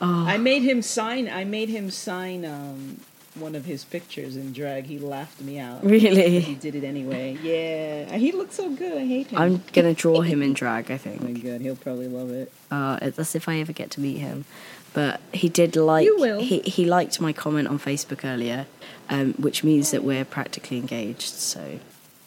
[0.00, 0.06] that.
[0.06, 1.28] I made him sign.
[1.28, 3.00] I made him sign um,
[3.34, 4.86] one of his pictures in drag.
[4.86, 5.84] He laughed me out.
[5.84, 6.40] Really?
[6.40, 7.36] He did it anyway.
[7.42, 8.96] Yeah, he looks so good.
[8.96, 9.38] I hate him.
[9.38, 10.90] I'm gonna draw him in drag.
[10.90, 11.20] I think.
[11.22, 12.52] Oh my god, he'll probably love it.
[12.70, 14.44] Uh, that's if I ever get to meet him.
[14.92, 16.04] But he did like.
[16.04, 16.40] You will.
[16.40, 18.66] He he liked my comment on Facebook earlier,
[19.08, 21.28] um, which means that we're practically engaged.
[21.28, 21.78] So,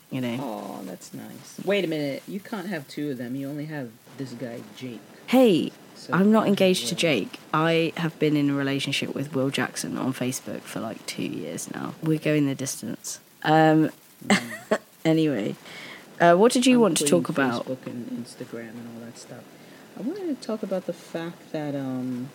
[0.10, 0.38] you know.
[0.40, 1.60] Oh, that's nice.
[1.66, 2.24] Wait a minute.
[2.28, 3.36] You can't have two of them.
[3.36, 5.02] You only have this guy, Jake.
[5.28, 5.72] Hey,
[6.12, 6.96] I'm not engaged to.
[6.96, 7.40] Jake.
[7.54, 11.72] I have been in a relationship with Will Jackson on Facebook for like two years
[11.72, 11.96] now.
[12.02, 13.20] We're going the distance.
[13.44, 13.92] Um,
[15.06, 15.56] anyway,
[16.20, 17.66] uh, what did you I'm want to talk about?
[17.66, 19.44] Facebook and Instagram and all that stuff.
[19.98, 22.30] I wanted to talk about the fact that um,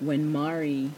[0.00, 0.92] when Marie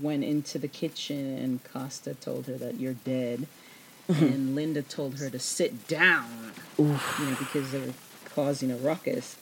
[0.00, 3.46] went into the kitchen and Costa told her that you're dead,
[4.08, 7.92] and Linda told her to sit down, you know, because they were
[8.24, 9.36] causing a ruckus.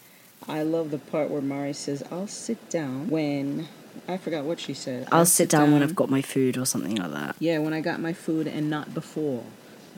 [0.48, 3.68] I love the part where Marie says, "I'll sit down when."
[4.06, 5.08] I forgot what she said.
[5.10, 7.34] I'll sit down when I've got my food or something like that.
[7.40, 9.42] Yeah, when I got my food and not before.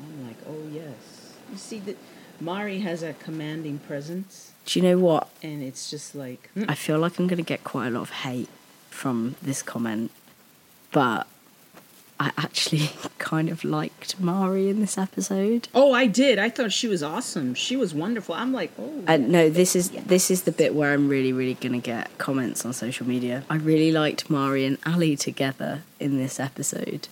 [0.03, 1.35] I'm like, oh yes.
[1.53, 1.97] You see that
[2.41, 5.29] Marie has a commanding presence, Do you know what?
[5.43, 8.01] and it's just like, mm, I feel like I'm going to get quite a lot
[8.03, 8.49] of hate
[8.89, 10.11] from this comment,
[10.93, 11.27] but
[12.21, 15.69] I actually kind of liked Marie in this episode.
[15.75, 16.39] oh, I did.
[16.39, 17.55] I thought she was awesome.
[17.55, 18.35] She was wonderful.
[18.35, 19.03] I'm like, oh.
[19.09, 22.65] Uh, no, this is this is the bit where I'm really, really gonna get comments
[22.67, 23.45] on social media.
[23.49, 27.09] I really liked Marie and Allie together in this episode.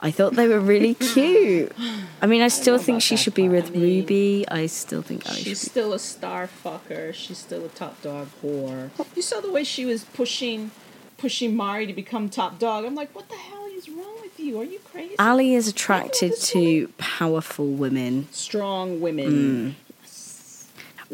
[0.00, 1.72] I thought they were really cute.
[2.20, 4.44] I mean, I still know think she should be with I mean, Ruby.
[4.48, 5.70] I still think Allie She's should be.
[5.70, 7.14] still a star fucker.
[7.14, 8.90] She's still a top dog whore.
[9.14, 10.70] You saw the way she was pushing,
[11.16, 12.84] pushing Marie to become top dog.
[12.84, 14.60] I'm like, what the hell is wrong you?
[14.60, 15.14] Are you crazy?
[15.18, 18.28] Allie is attracted to powerful women.
[18.32, 19.74] Strong women.
[19.74, 19.74] Mm.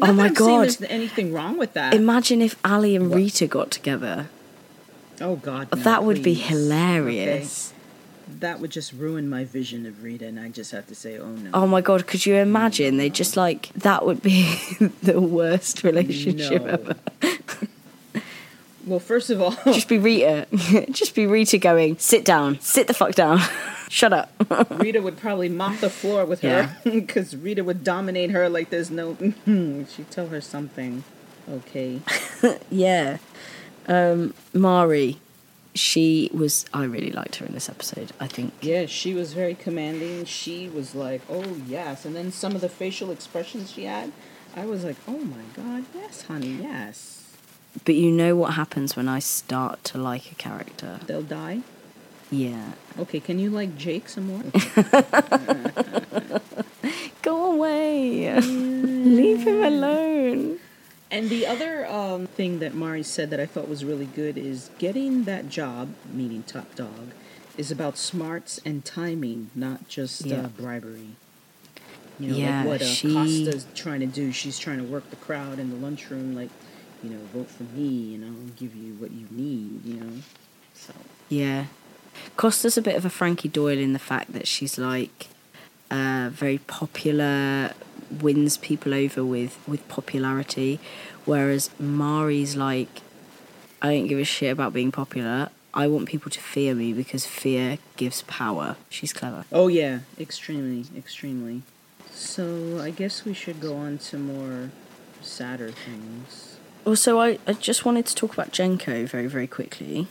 [0.01, 0.61] Oh Not my that I'm God.
[0.63, 1.93] There's anything wrong with that.
[1.93, 4.27] Imagine if Allie and Rita got together.
[5.21, 5.69] oh God.
[5.73, 6.47] no, that would be please.
[6.49, 7.73] hilarious.
[8.39, 11.29] that would just ruin my vision of Rita, and I just have to say, oh
[11.29, 11.49] no.
[11.53, 12.97] Oh my god, could you imagine?
[12.97, 14.53] They just like that would be
[15.01, 16.67] the worst relationship No.
[16.71, 16.95] ever.
[18.85, 20.47] Well, first of all, Just be Rita.
[20.91, 23.39] just be Rita going, sit down, sit the fuck down.
[23.89, 24.31] Shut up.
[24.71, 28.89] Rita would probably mop the floor with her because Rita would dominate her like there's
[28.89, 29.15] no.
[29.45, 31.03] She'd tell her something.
[31.49, 32.01] Okay.
[32.71, 33.17] yeah.
[33.87, 35.19] Um Marie,
[35.75, 38.11] she was I really liked her in this episode.
[38.19, 40.25] I think Yeah, she was very commanding.
[40.25, 42.05] She was like, oh, yes.
[42.05, 44.11] And then some of the facial expressions she had,
[44.55, 47.24] I was like, oh my God, yes, honey, yes.
[47.83, 50.99] But you know what happens when I start to like a character?
[51.05, 51.61] They'll die.
[52.31, 52.71] Yeah.
[52.97, 54.43] Okay, can you like Jake some more?
[57.21, 58.39] Go away.
[58.39, 60.59] Leave him alone.
[61.11, 64.69] And the other um, thing that Marie said that I thought was really good is
[64.79, 67.11] getting that job, meaning top dog,
[67.57, 70.41] is about smarts and timing, not just Yeah.
[70.41, 71.09] uh, bribery.
[72.19, 74.31] You know, Yeah, like what uh, she- Costa's trying to do.
[74.31, 76.49] She's trying to work the crowd in the lunchroom, like,
[77.05, 80.13] you know, vote for me, and I'll give you what you need, you know.
[80.73, 80.93] So
[81.29, 81.65] Yeah.
[82.37, 85.27] Costa's a bit of a Frankie Doyle in the fact that she's like
[85.91, 87.73] uh, very popular,
[88.21, 90.79] wins people over with, with popularity,
[91.25, 93.01] whereas Marie's like,
[93.81, 95.49] I don't give a shit about being popular.
[95.73, 98.77] I want people to fear me because fear gives power.
[98.89, 99.43] She's clever.
[99.51, 101.63] Oh yeah, extremely, extremely.
[102.11, 104.71] So I guess we should go on to more
[105.21, 106.54] sadder things.
[106.85, 110.07] Also, I, I just wanted to talk about Jenko very, very quickly.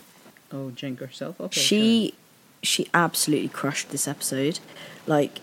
[0.52, 1.40] Oh, Jenk herself.
[1.40, 1.60] Okay.
[1.60, 2.14] she
[2.62, 4.58] she absolutely crushed this episode.
[5.06, 5.38] Like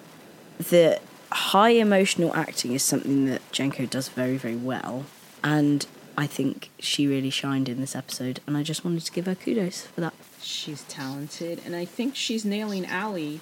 [0.57, 0.99] the
[1.31, 5.05] high emotional acting is something that Jenko does very very well,
[5.43, 5.85] and
[6.17, 8.41] I think she really shined in this episode.
[8.47, 10.13] And I just wanted to give her kudos for that.
[10.41, 13.39] she's talented, and I think she's nailing Allie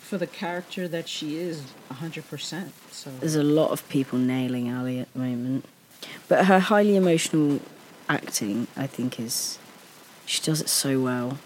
[0.00, 2.72] for the character that she is hundred percent.
[2.90, 5.64] So There's a lot of people nailing Allie at the moment,
[6.28, 7.60] but her highly emotional
[8.08, 9.58] acting, I think, is
[10.26, 11.38] she does it so well.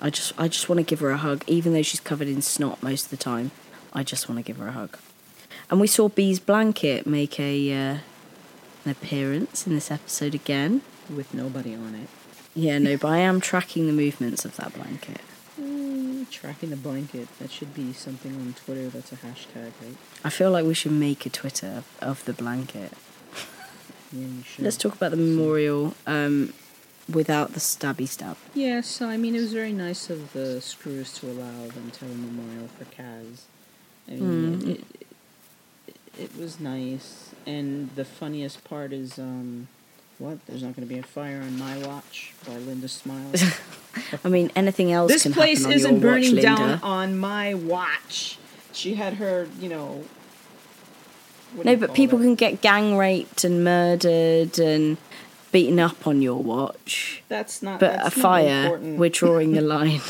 [0.00, 2.40] I just I just want to give her a hug, even though she's covered in
[2.42, 3.50] snot most of the time.
[3.92, 4.96] I just want to give her a hug.
[5.70, 7.98] And we saw Bea's blanket make a uh,
[8.84, 10.80] an appearance in this episode again.
[11.08, 12.08] with nobody on it,
[12.54, 15.20] Yeah, no, but I am tracking the movements of that blanket.
[15.60, 17.28] mm, tracking the blanket.
[17.38, 18.88] That should be something on Twitter.
[18.88, 19.96] That's a hashtag, right?
[20.24, 22.92] I feel like we should make a Twitter of the blanket.
[24.12, 24.64] Yeah, you should.
[24.64, 26.52] Let's talk about the memorial um,
[27.12, 28.36] without the stabby stab.
[28.54, 32.10] Yes, I mean, it was very nice of the screws to allow them to have
[32.10, 33.42] a memorial for Kaz.
[34.08, 34.68] I mean, Mm.
[34.70, 34.84] it,
[35.88, 39.68] it, it was nice, and the funniest part is, um,
[40.18, 40.44] what?
[40.46, 43.42] There's not going to be a fire on my watch by Linda Smiles.
[44.24, 47.16] I mean, anything else this can place happen on isn't your watch, burning down on
[47.18, 48.38] my watch.
[48.72, 50.04] She had her, you know.
[51.64, 54.96] No, but people can get gang raped and murdered and
[55.52, 57.22] beaten up on your watch.
[57.28, 57.80] That's not.
[57.80, 58.98] But that's a fire, important.
[58.98, 60.00] we're drawing the line.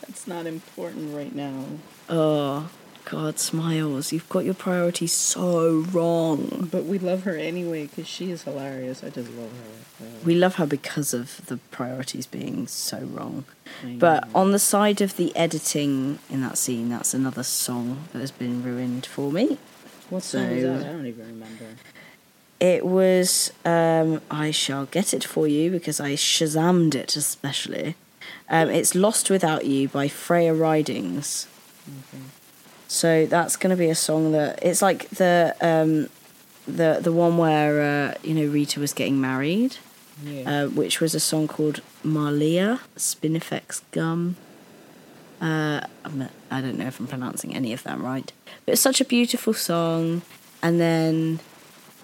[0.00, 1.64] That's not important right now.
[2.08, 2.70] oh,
[3.06, 6.68] God, Smiles, you've got your priorities so wrong.
[6.72, 9.04] But we love her anyway because she is hilarious.
[9.04, 10.06] I just love her.
[10.24, 13.44] We love her because of the priorities being so wrong.
[13.98, 18.30] But on the side of the editing in that scene, that's another song that has
[18.30, 19.58] been ruined for me.
[20.10, 20.80] What song was that?
[20.86, 21.66] I don't even remember.
[22.60, 27.96] It was um, I shall get it for you because I shazammed it especially.
[28.48, 31.46] Um, it's Lost Without You by Freya Ridings.
[31.88, 32.22] Okay.
[32.88, 36.08] So that's going to be a song that it's like the um,
[36.66, 39.76] the the one where uh, you know Rita was getting married,
[40.24, 40.64] Yeah.
[40.64, 44.36] uh, which was a song called Marliya Spinifex Gum.
[45.44, 45.86] Uh,
[46.50, 48.32] I don't know if I'm pronouncing any of that right,
[48.64, 50.22] but it's such a beautiful song,
[50.62, 51.40] and then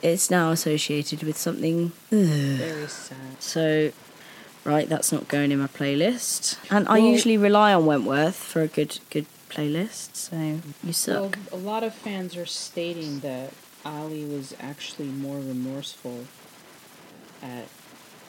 [0.03, 1.93] it's now associated with something.
[2.11, 3.41] Very sad.
[3.41, 3.93] So,
[4.65, 6.59] right, that's not going in my playlist.
[6.71, 10.17] And I usually rely on Wentworth for a good good playlist.
[10.17, 11.39] So you Well, suck.
[11.51, 13.53] a lot of fans are stating that
[13.85, 16.27] Allie was actually more remorseful
[17.43, 17.67] at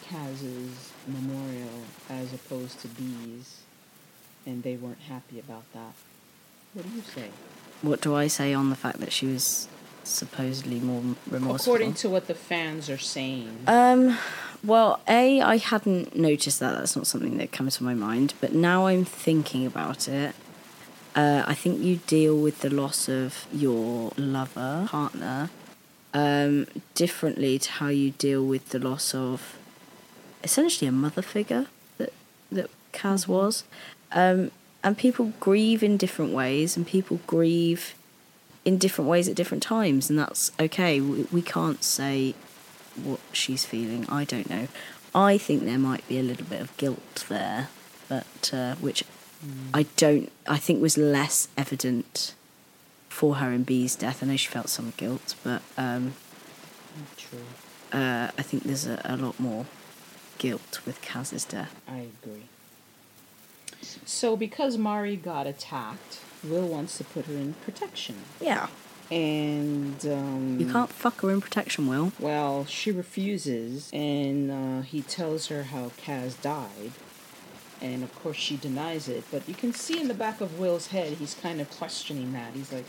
[0.03, 3.59] Kaz's memorial as opposed to Bea's,
[4.45, 5.93] and they weren't happy about that.
[6.73, 7.29] What do you say?
[7.81, 9.67] what do I say on the fact that she was
[10.03, 11.73] supposedly more remorseful?
[11.73, 13.57] According to what the fans are saying.
[13.67, 14.17] Um,
[14.63, 16.77] well, A, I hadn't noticed that.
[16.77, 18.33] That's not something that comes to my mind.
[18.39, 20.35] But now I'm thinking about it.
[21.15, 25.49] Uh, I think you deal with the loss of your lover, partner,
[26.13, 29.57] um, differently to how you deal with the loss of
[30.43, 32.13] essentially a mother figure that
[32.51, 33.63] that Kaz was.
[34.13, 34.51] Um,
[34.83, 37.95] and people grieve in different ways, and people grieve
[38.65, 40.99] in different ways at different times, and that's okay.
[40.99, 42.35] We, we can't say
[42.95, 44.05] what she's feeling.
[44.09, 44.67] I don't know.
[45.13, 47.69] I think there might be a little bit of guilt there,
[48.07, 49.03] but uh, which
[49.73, 50.31] I don't.
[50.47, 52.35] I think was less evident
[53.09, 54.23] for her in Bea's death.
[54.23, 56.13] I know she felt some guilt, but um,
[57.17, 57.39] True.
[57.91, 59.65] uh, I think there's a, a lot more
[60.37, 61.79] guilt with Kaz's death.
[61.87, 62.43] I agree.
[64.05, 68.15] So, because Marie got attacked, Will wants to put her in protection.
[68.39, 68.67] Yeah,
[69.11, 70.57] And, um.
[70.59, 72.13] you can't fuck her in protection, Will.
[72.19, 76.91] Well, she refuses, and uh, he tells her how Kaz died.
[77.81, 79.23] And of course, she denies it.
[79.31, 82.53] But you can see in the back of Will's head, he's kind of questioning that.
[82.53, 82.85] He's like,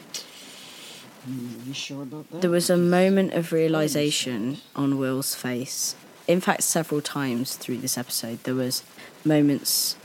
[1.25, 5.97] "Hmm, "You sure about that?" There was a moment of realization on Will's face.
[6.29, 8.83] In fact, several times through this episode, there was
[9.25, 9.97] moments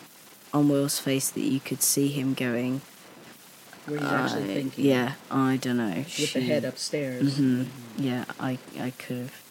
[0.54, 2.82] on Will's face that you could see him going.
[3.86, 4.86] where he's actually "I- thinking.
[4.86, 5.96] yeah, I don't know.
[5.96, 7.38] With the she- head upstairs.
[7.38, 7.64] hmm
[7.98, 9.42] Yeah, I I could have.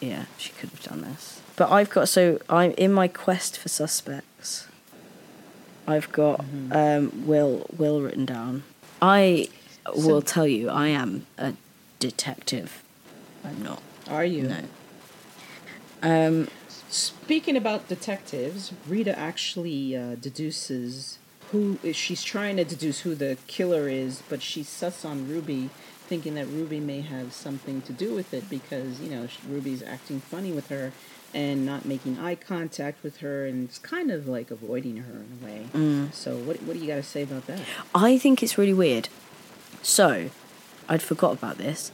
[0.00, 1.40] Yeah, she could have done this.
[1.56, 4.66] But I've got so I'm in my quest for suspects.
[5.86, 6.72] I've got Mm-hmm.
[6.72, 8.62] um, Will Will written down.
[9.02, 9.48] I
[9.96, 11.54] will tell you, I am a
[11.98, 12.82] detective.
[13.44, 13.82] I'm not.
[14.08, 14.44] Are you?
[14.44, 14.60] No.
[16.02, 16.48] Um,
[16.92, 21.18] Speaking about detectives, Rita actually uh, deduces
[21.50, 25.70] who she's trying to deduce who the killer is, but she suss on Ruby,
[26.06, 30.20] thinking that Ruby may have something to do with it because you know Ruby's acting
[30.20, 30.92] funny with her
[31.32, 35.38] and not making eye contact with her, and it's kind of like avoiding her in
[35.40, 35.66] a way.
[36.12, 37.60] So what what do you got to say about that?
[37.94, 39.08] I think it's really weird.
[39.80, 40.28] So,
[40.90, 41.90] I'd forgot about this.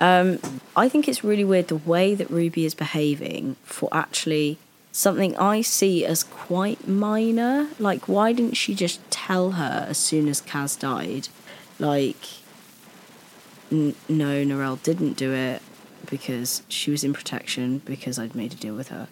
[0.00, 0.40] Um,
[0.74, 4.58] I think it's really weird the way that Ruby is behaving for actually
[4.90, 7.68] something I see as quite minor.
[7.78, 11.28] Like, why didn't she just tell her as soon as Kaz died?
[11.78, 12.24] Like,
[13.70, 15.60] n- no, Narelle didn't do it
[16.08, 19.08] because she was in protection because I'd made a deal with her.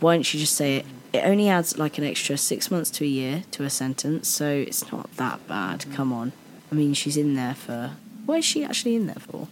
[0.00, 0.86] Why didn't you just say it?
[1.12, 4.48] It only adds like an extra six months to a year to a sentence, so
[4.48, 5.84] it's not that bad.
[5.92, 6.32] Come on.
[6.70, 7.92] I mean, she's in there for.
[8.26, 9.48] What is she actually in there for?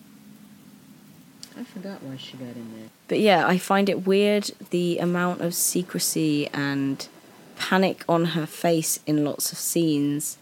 [1.59, 2.89] I forgot why she got in there.
[3.09, 7.07] But yeah, I find it weird the amount of secrecy and
[7.57, 10.39] panic on her face in lots of scenes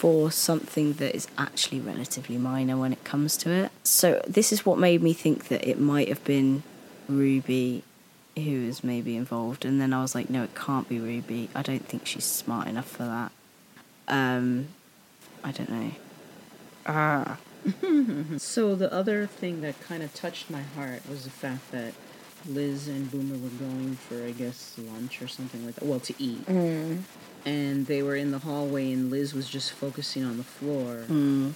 [0.00, 3.70] for something that is actually relatively minor when it comes to it.
[3.84, 6.62] So this is what made me think that it might have been
[7.08, 7.82] Ruby
[8.36, 11.48] who was maybe involved and then I was like no it can't be Ruby.
[11.54, 13.32] I don't think she's smart enough for that.
[14.08, 14.68] Um
[15.42, 15.90] I don't know.
[16.86, 17.38] Ah.
[18.38, 21.94] So the other thing that kind of touched my heart was the fact that
[22.46, 25.84] Liz and Boomer were going for, I guess, lunch or something like that.
[25.84, 26.48] Well, to eat.
[27.44, 31.04] And they were in the hallway, and Liz was just focusing on the floor.
[31.08, 31.54] Mm.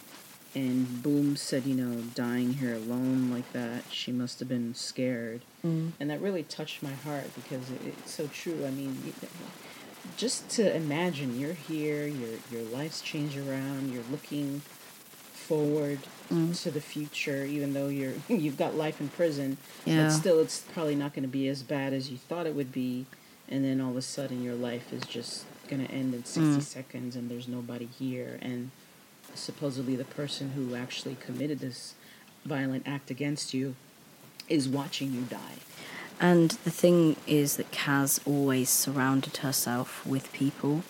[0.55, 5.41] And Boom said, you know, dying here alone like that, she must have been scared.
[5.67, 5.93] Mm.
[5.99, 8.65] And that really touched my heart because it, it's so true.
[8.65, 9.15] I mean,
[10.17, 14.63] just to imagine you're here, your your life's changed around, you're looking
[15.49, 15.99] forward
[16.33, 16.59] Mm.
[16.63, 19.59] to the future, even though you're you've got life in prison.
[19.85, 20.05] Yeah.
[20.05, 22.73] But still, it's probably not going to be as bad as you thought it would
[22.73, 23.05] be.
[23.47, 26.41] And then all of a sudden, your life is just going to end in 60
[26.59, 26.63] Mm.
[26.63, 28.39] seconds, and there's nobody here.
[28.41, 28.71] And
[29.35, 31.93] supposedly, the person who actually committed this
[32.47, 33.75] violent act against you
[34.49, 35.57] is watching you die.
[36.21, 40.85] And the thing is that Kaz always surrounded herself with people.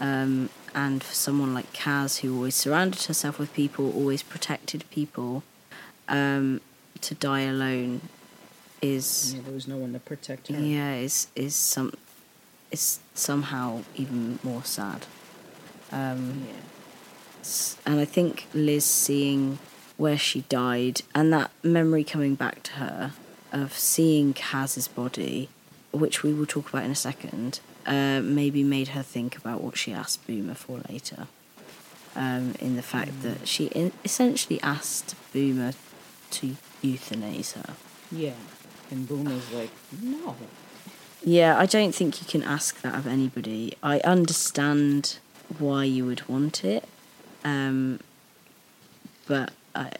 [0.00, 5.42] Um, and for someone like Kaz, who always surrounded herself with people, always protected people,
[6.08, 6.60] um,
[7.00, 8.00] to die alone
[8.80, 10.58] is Yeah, there was no one to protect her.
[10.58, 11.92] yeah is is some
[12.70, 15.06] is somehow even more sad.
[15.92, 16.54] Um, Yeah.
[17.84, 19.58] And I think Liz seeing
[19.96, 23.12] where she died and that memory coming back to her
[23.52, 25.48] of seeing Kaz's body,
[25.92, 29.76] which we will talk about in a second, uh, maybe made her think about what
[29.76, 31.26] she asked Boomer for later.
[32.14, 35.72] Um, in the fact that she in- essentially asked Boomer
[36.32, 37.74] to euthanize her.
[38.10, 38.34] Yeah.
[38.90, 39.70] And Boomer's like,
[40.02, 40.36] no.
[41.24, 43.76] Yeah, I don't think you can ask that of anybody.
[43.82, 45.18] I understand
[45.58, 46.84] why you would want it,
[47.44, 48.00] um,
[49.26, 49.92] but I,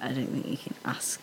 [0.00, 1.20] I don't think you can ask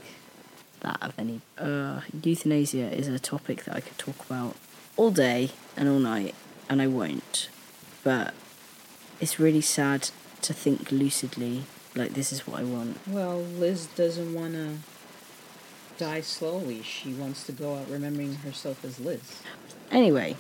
[0.82, 1.42] that of any.
[1.58, 4.56] Uh, euthanasia is a topic that I could talk about
[4.98, 6.36] all day and all night,
[6.70, 7.50] and I won't.
[8.04, 8.34] But
[9.20, 10.10] it's really sad
[10.42, 11.64] to think lucidly,
[11.96, 13.00] like this is what I want.
[13.08, 14.78] Well, Liz doesn't want to
[15.98, 16.82] die slowly.
[16.82, 19.42] She wants to go out remembering herself as Liz.
[19.92, 20.36] Anyway,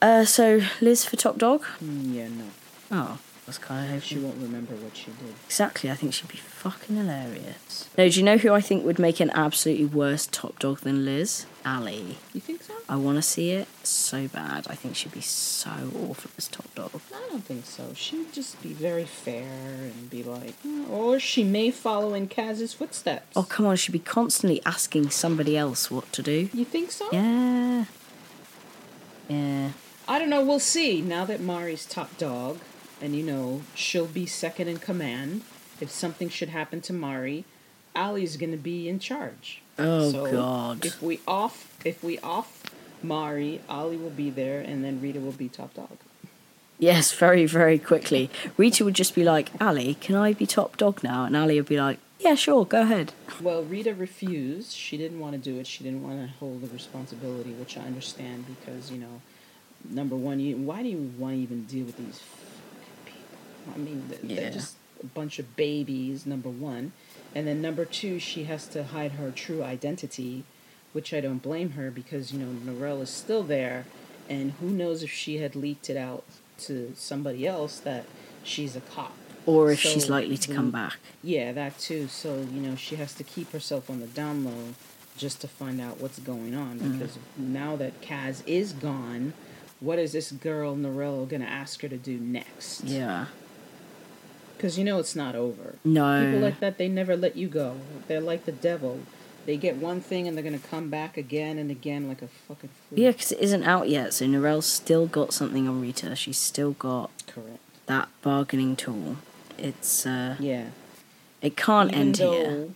[0.00, 1.62] Uh, so Liz for top dog.
[1.82, 2.44] Mm, yeah, no.
[2.90, 5.34] Oh, that's kind of She won't remember what she did.
[5.46, 7.88] Exactly, I think she'd be fucking hilarious.
[7.96, 11.04] No, do you know who I think would make an absolutely worse top dog than
[11.04, 11.46] Liz?
[11.64, 12.18] Allie.
[12.32, 12.74] You think so?
[12.88, 14.66] I want to see it so bad.
[14.68, 16.90] I think she'd be so awful as top dog.
[17.14, 17.92] I don't think so.
[17.94, 22.26] She would just be very fair and be like, "Mm," or she may follow in
[22.28, 23.26] Kaz's footsteps.
[23.36, 26.48] Oh, come on, she'd be constantly asking somebody else what to do.
[26.52, 27.08] You think so?
[27.12, 27.84] Yeah.
[29.28, 29.70] Yeah.
[30.08, 30.44] I don't know.
[30.44, 31.00] We'll see.
[31.00, 32.58] Now that Marie's top dog,
[33.00, 35.42] and you know she'll be second in command.
[35.80, 37.44] If something should happen to Marie,
[37.94, 39.62] Allie's gonna be in charge.
[39.78, 40.84] Oh, So, God.
[40.84, 42.62] If we off, if we off
[43.02, 45.98] Marie, Allie will be there, and then Rita will be top dog.
[46.78, 48.30] Yes, very, very quickly.
[48.56, 51.24] Rita would just be like, Allie, can I be top dog now?
[51.24, 53.12] And Allie would be like, yeah, sure, go ahead.
[53.40, 54.72] Well, Rita refused.
[54.72, 55.66] She didn't want to do it.
[55.66, 59.20] She didn't want to hold the responsibility, which I understand because you know,
[59.88, 62.22] number one, you why do you want to even deal with these?
[63.74, 64.36] I mean, th- Yeah.
[64.36, 66.26] they're just a bunch of babies.
[66.26, 66.92] Number one,
[67.34, 70.44] and then number two, she has to hide her true identity,
[70.92, 73.84] which I don't blame her because you know Norel is still there,
[74.28, 76.24] and who knows if she had leaked it out
[76.58, 78.06] to somebody else that
[78.42, 79.12] she's a cop.
[79.44, 80.96] Or if she's likely to come back.
[81.22, 82.08] Yeah, that too.
[82.08, 84.74] So, you know, she has to keep herself on the down low
[85.16, 86.80] just to find out what's going on.
[86.80, 86.98] Mm.
[86.98, 89.34] Because now that Kaz is gone,
[89.78, 92.82] what is this girl, Norello, going to ask her to do next?
[92.84, 93.26] Yeah.
[94.56, 95.74] Because you know it's not over.
[95.84, 96.24] No.
[96.24, 97.76] People like that, they never let you go.
[98.08, 99.00] They're like the devil.
[99.44, 102.26] They get one thing and they're going to come back again and again like a
[102.28, 102.98] fucking fool.
[102.98, 106.16] Yeah, because it isn't out yet, so Norel's still got something on Rita.
[106.16, 107.58] She's still got Correct.
[107.86, 109.18] that bargaining tool.
[109.58, 110.70] It's, uh, Yeah.
[111.42, 112.68] it can't even end though, here.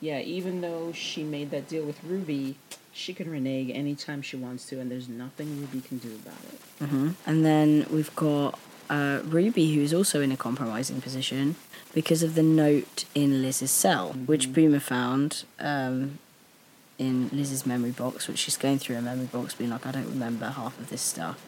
[0.00, 2.56] Yeah, even though she made that deal with Ruby,
[2.92, 6.86] she can renege anytime she wants to, and there's nothing Ruby can do about it.
[6.86, 8.58] hmm And then we've got
[8.92, 11.56] uh, Ruby, who's also in a compromising position
[11.94, 16.18] because of the note in Liz's cell, which Boomer found um,
[16.98, 20.10] in Liz's memory box, which she's going through her memory box, being like, I don't
[20.10, 21.42] remember half of this stuff.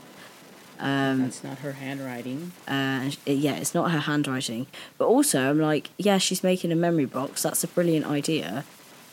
[0.78, 2.52] Um, That's not her handwriting.
[2.66, 4.66] uh, and yeah, it's not her handwriting.
[4.96, 7.42] But also, I'm like, yeah, she's making a memory box.
[7.42, 8.64] That's a brilliant idea.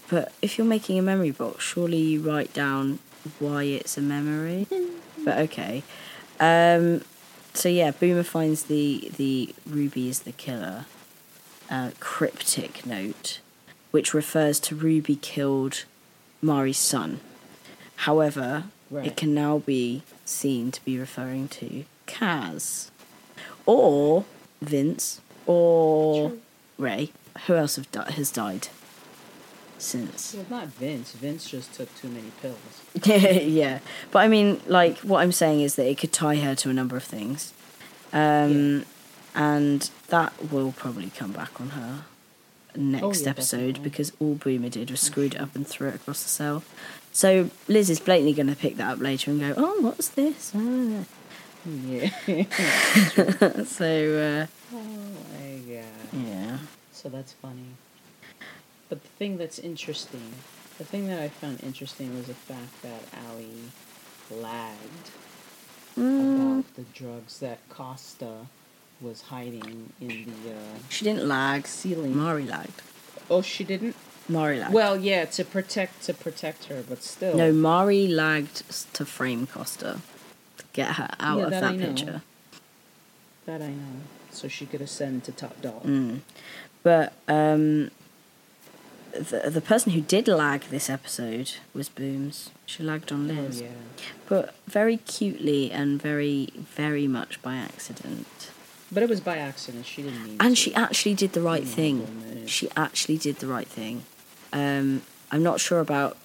[0.09, 2.99] But if you're making a memory box, surely you write down
[3.39, 4.67] why it's a memory.
[5.25, 5.83] but okay.
[6.39, 7.03] Um,
[7.53, 10.85] so yeah, Boomer finds the the Ruby is the killer
[11.69, 13.39] uh, cryptic note,
[13.91, 15.85] which refers to Ruby killed
[16.41, 17.19] Marie's son.
[17.97, 19.07] However, Right.
[19.07, 22.89] it can now be seen to be referring to Kaz,
[23.65, 24.25] or
[24.61, 26.39] Vince, or True.
[26.77, 27.11] Ray.
[27.47, 28.67] Who else have di- has died
[29.81, 30.33] since?
[30.33, 31.11] Well, not Vince.
[31.13, 32.81] Vince just took too many pills.
[33.05, 33.79] yeah,
[34.11, 36.73] but I mean, like, what I'm saying is that it could tie her to a
[36.73, 37.53] number of things,
[38.13, 38.85] um,
[39.35, 42.05] and that will probably come back on her
[42.75, 43.83] next yeah, episode definitely.
[43.83, 46.63] because all Boomer did was screwed it up and threw it across the cell.
[47.11, 50.51] So Liz is blatantly going to pick that up later and go, "Oh, what's this?"
[50.55, 51.03] Ah.
[51.63, 52.09] Yeah.
[53.65, 55.85] so Uh, oh my god.
[56.11, 56.57] yeah,
[56.91, 57.75] So that's funny.
[58.91, 60.33] But the thing that's interesting,
[60.77, 63.71] the thing that I found interesting was the fact that Allie
[64.29, 65.11] lagged
[65.97, 66.35] Mm.
[66.35, 68.47] about the drugs that Costa
[69.01, 70.51] was hiding in the.
[70.51, 71.65] Uh, she didn't lag.
[71.67, 72.15] Ceiling.
[72.15, 72.81] Marie lagged.
[73.29, 73.95] oh, she didn't.
[74.27, 74.73] Marie lagged.
[74.73, 77.35] Well, yeah, to protect to protect her, but still.
[77.37, 78.63] no, Marie lagged
[78.93, 79.99] to frame Costa
[80.57, 82.21] to get her out Yeah, of that that, picture.
[83.45, 84.01] that I know.
[84.31, 85.83] So she could ascend to top dog.
[85.83, 86.19] Mm.
[86.83, 87.91] But um,
[89.13, 92.49] the the person who did lag this episode was Booms.
[92.65, 93.67] She lagged on Oh Liz, yeah.
[94.27, 98.51] but very cutely and very very much by accident.
[98.91, 99.85] But it was by accident.
[99.85, 100.37] She didn't mean.
[100.39, 100.61] And to.
[100.61, 102.43] she actually did the right Oh, thing.
[102.47, 104.03] She actually did the right thing.
[104.51, 106.17] Um, I'm not sure about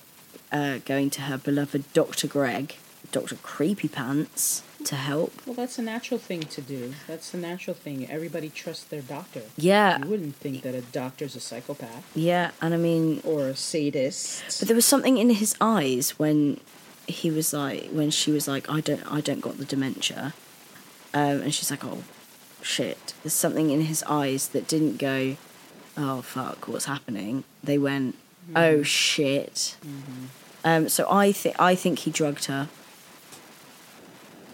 [0.50, 2.26] uh, going to her beloved Dr.
[2.26, 2.74] Greg,
[3.12, 3.36] Dr.
[3.36, 5.32] Creepy Pants, to help.
[5.46, 6.94] Well, that's a natural thing to do.
[7.06, 8.08] That's the natural thing.
[8.10, 9.42] Everybody trusts their doctor.
[9.56, 13.56] Yeah, You wouldn't think that a doctor's a psychopath yeah, and I mean, or a
[13.56, 14.60] sadist.
[14.60, 16.60] But there was something in his eyes when
[17.06, 20.34] he was like, when she was like, I don't, I don't got the dementia,
[21.14, 22.02] um, and she's like, oh,
[22.62, 23.14] shit.
[23.22, 25.36] There's something in his eyes that didn't go,
[25.96, 27.44] oh fuck, what's happening?
[27.62, 28.16] They went,
[28.54, 29.76] oh shit.
[30.64, 32.68] Um, so I think, I think he drugged her.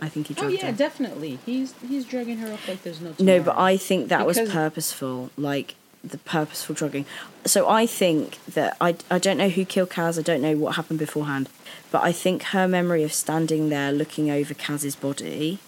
[0.03, 0.59] I think he oh, drugged her.
[0.59, 0.76] oh yeah, her.
[0.76, 1.38] definitely.
[1.46, 5.30] He's he's drugging her up like there's no No, but I think that was purposeful.
[5.36, 7.07] Like the purposeful drugging.
[7.46, 10.18] So I think that I I don't know who killed Kaz.
[10.18, 11.48] I don't know what happened beforehand,
[11.92, 15.61] but I think her memory of standing there looking over Kaz's body.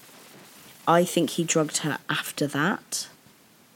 [0.87, 3.09] I think he drugged her after that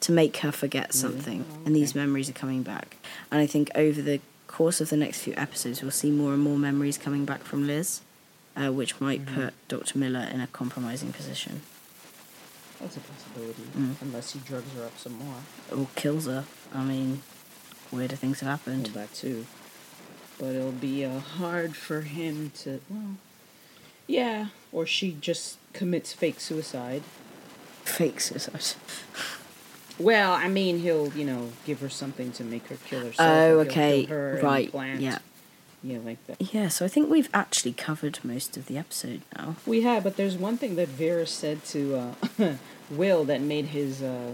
[0.01, 2.97] to make her forget something, oh, and these memories are coming back.
[3.31, 6.43] And I think over the course of the next few episodes, we'll see more and
[6.43, 8.03] more memories coming back from Liz,
[8.59, 9.99] uh, which might put Dr.
[9.99, 11.63] Miller in a compromising position
[12.81, 13.95] That's a possibility, Mm.
[14.03, 15.41] unless he drugs her up some more.
[15.75, 16.45] or kills her.
[16.73, 17.23] I mean,
[17.91, 18.87] weirder things have Well, happened.
[18.95, 19.47] that too.
[20.39, 22.81] But it'll be uh, hard for him to.
[22.89, 23.17] Well,
[24.07, 24.47] yeah.
[24.71, 27.03] Or she just commits fake suicide.
[27.85, 28.77] Fake suicide.
[30.01, 33.19] Well, I mean, he'll you know give her something to make her kill herself.
[33.19, 35.19] Oh, okay, kill her right, yeah.
[35.83, 36.53] Yeah, like that.
[36.53, 39.57] Yeah, so I think we've actually covered most of the episode now.
[39.65, 42.55] We have, but there's one thing that Vera said to uh,
[42.91, 44.33] Will that made his uh,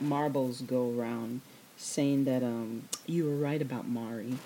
[0.00, 1.42] marbles go round,
[1.76, 4.38] saying that um, you were right about Marie.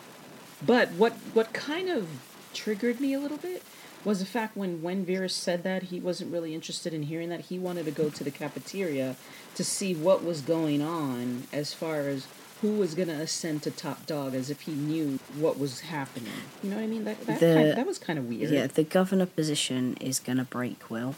[0.64, 2.09] But what what kind of
[2.53, 3.62] triggered me a little bit
[4.05, 7.43] was the fact when when Vera said that he wasn't really interested in hearing that.
[7.43, 9.16] He wanted to go to the cafeteria
[9.55, 12.26] to see what was going on as far as
[12.61, 16.33] who was going to ascend to top dog, as if he knew what was happening.
[16.63, 17.05] You know what I mean?
[17.05, 18.51] That that, The- kind, that was kind of weird.
[18.51, 21.15] Yeah, the governor position is going to break Will.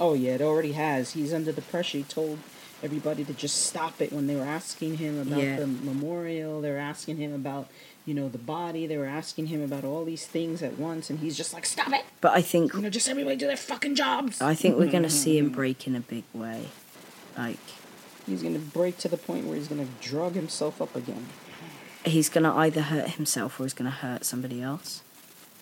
[0.00, 1.12] Oh yeah, it already has.
[1.12, 1.98] He's under the pressure.
[1.98, 2.38] He told
[2.82, 5.56] everybody to just stop it when they were asking him about Yeah.
[5.56, 6.60] the memorial.
[6.62, 7.68] They were asking him about,
[8.06, 8.86] you know, the body.
[8.86, 11.92] They were asking him about all these things at once, and he's just like, "Stop
[11.92, 12.04] it!
[12.22, 15.02] But I think You know, just everybody do their fucking jobs." I think we're going
[15.10, 16.68] to see him break in a big way.
[17.36, 17.58] Like
[18.26, 21.26] He's gonna break to the point where he's gonna drug himself up again.
[22.04, 25.02] he's going to either hurt himself or he's going to hurt somebody else.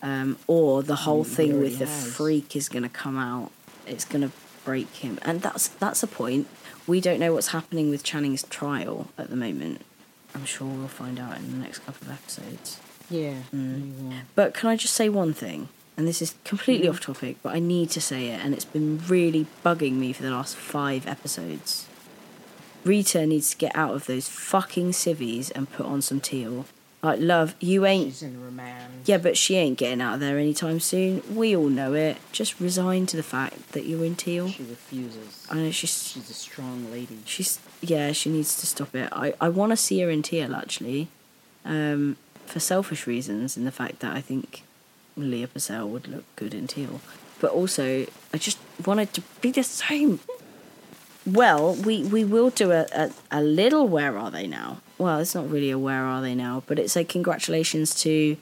[0.02, 2.16] Um, or the whole Mm, thing with the has.
[2.16, 3.50] freak is going to come out.
[3.86, 4.32] It's going to
[4.64, 6.46] break him, and that's that's a point.
[6.86, 9.82] We don't know what's happening with Channing's trial at the moment.
[10.34, 12.80] I'm sure we'll find out in the next couple of episodes.
[13.10, 13.34] Yeah.
[13.54, 14.20] Mm.
[14.34, 15.68] But can I just say one thing?
[15.98, 16.94] And this is completely Mm-hmm.
[16.94, 20.22] off topic, but I need to say it, and it's been really bugging me for
[20.22, 21.86] the last five episodes.
[22.84, 26.66] Rita needs to get out of those fucking civvies and put on some teal.
[27.02, 28.08] Like, love, you ain't.
[28.08, 28.92] She's in remand.
[29.06, 31.22] Yeah, but she ain't getting out of there anytime soon.
[31.34, 32.18] We all know it.
[32.30, 34.48] Just resign to the fact that you're in teal.
[34.48, 35.46] She refuses.
[35.50, 36.08] I know she's.
[36.08, 37.18] She's a strong lady.
[37.24, 37.58] She's.
[37.80, 39.08] Yeah, she needs to stop it.
[39.12, 41.08] I, I want to see her in teal, actually.
[41.64, 44.62] Um, for selfish reasons, and the fact that I think
[45.16, 47.00] Leah Purcell would look good in teal.
[47.40, 50.20] But also, I just wanted to be the same.
[51.26, 54.80] Well, we, we will do a, a, a little Where Are They Now?
[54.98, 58.36] Well, it's not really a Where Are They Now, but it's a congratulations to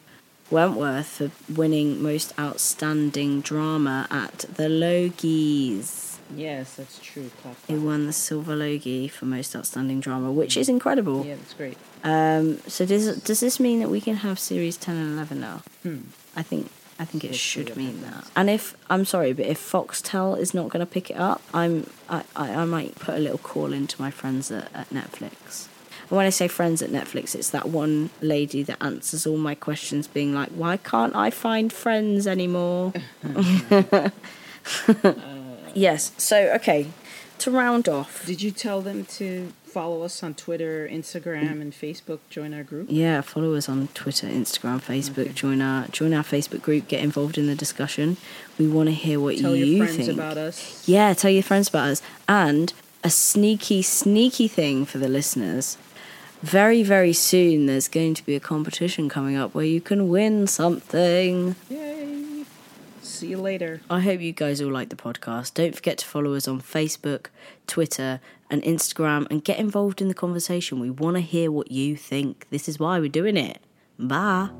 [0.50, 6.16] Wentworth for winning Most Outstanding Drama at the Logies.
[6.34, 7.30] Yes, that's true.
[7.42, 7.84] Clap, He clap.
[7.86, 11.24] won the Silver Logie for Most Outstanding Drama, which is incredible.
[11.24, 11.78] Yeah, that's great.
[12.04, 15.62] Um, so does does this mean that we can have series ten and eleven now?
[15.82, 16.00] Hmm.
[16.36, 18.24] I think I think it should mean that.
[18.34, 21.88] And if I'm sorry, but if Foxtel is not going to pick it up, I'm
[22.08, 25.68] I, I, I might put a little call into my friends at, at Netflix.
[26.08, 29.54] And when I say friends at Netflix, it's that one lady that answers all my
[29.54, 32.92] questions, being like, "Why can't I find friends anymore?"
[35.74, 36.12] yes.
[36.16, 36.88] So okay,
[37.38, 38.26] to round off.
[38.26, 42.18] Did you tell them to follow us on Twitter, Instagram, and Facebook?
[42.30, 42.86] Join our group.
[42.90, 45.18] Yeah, follow us on Twitter, Instagram, Facebook.
[45.26, 45.32] Okay.
[45.32, 46.88] Join our join our Facebook group.
[46.88, 48.16] Get involved in the discussion.
[48.58, 50.18] We want to hear what Tell you your friends think.
[50.18, 50.88] about us.
[50.88, 52.02] Yeah, tell your friends about us.
[52.28, 52.72] And
[53.04, 55.78] a sneaky, sneaky thing for the listeners.
[56.42, 60.46] Very, very soon, there's going to be a competition coming up where you can win
[60.46, 61.56] something.
[61.68, 62.44] Yay!
[63.02, 63.80] See you later.
[63.90, 65.54] I hope you guys all like the podcast.
[65.54, 67.26] Don't forget to follow us on Facebook,
[67.66, 70.80] Twitter, and Instagram and get involved in the conversation.
[70.80, 72.46] We want to hear what you think.
[72.50, 73.60] This is why we're doing it.
[73.98, 74.50] Bye.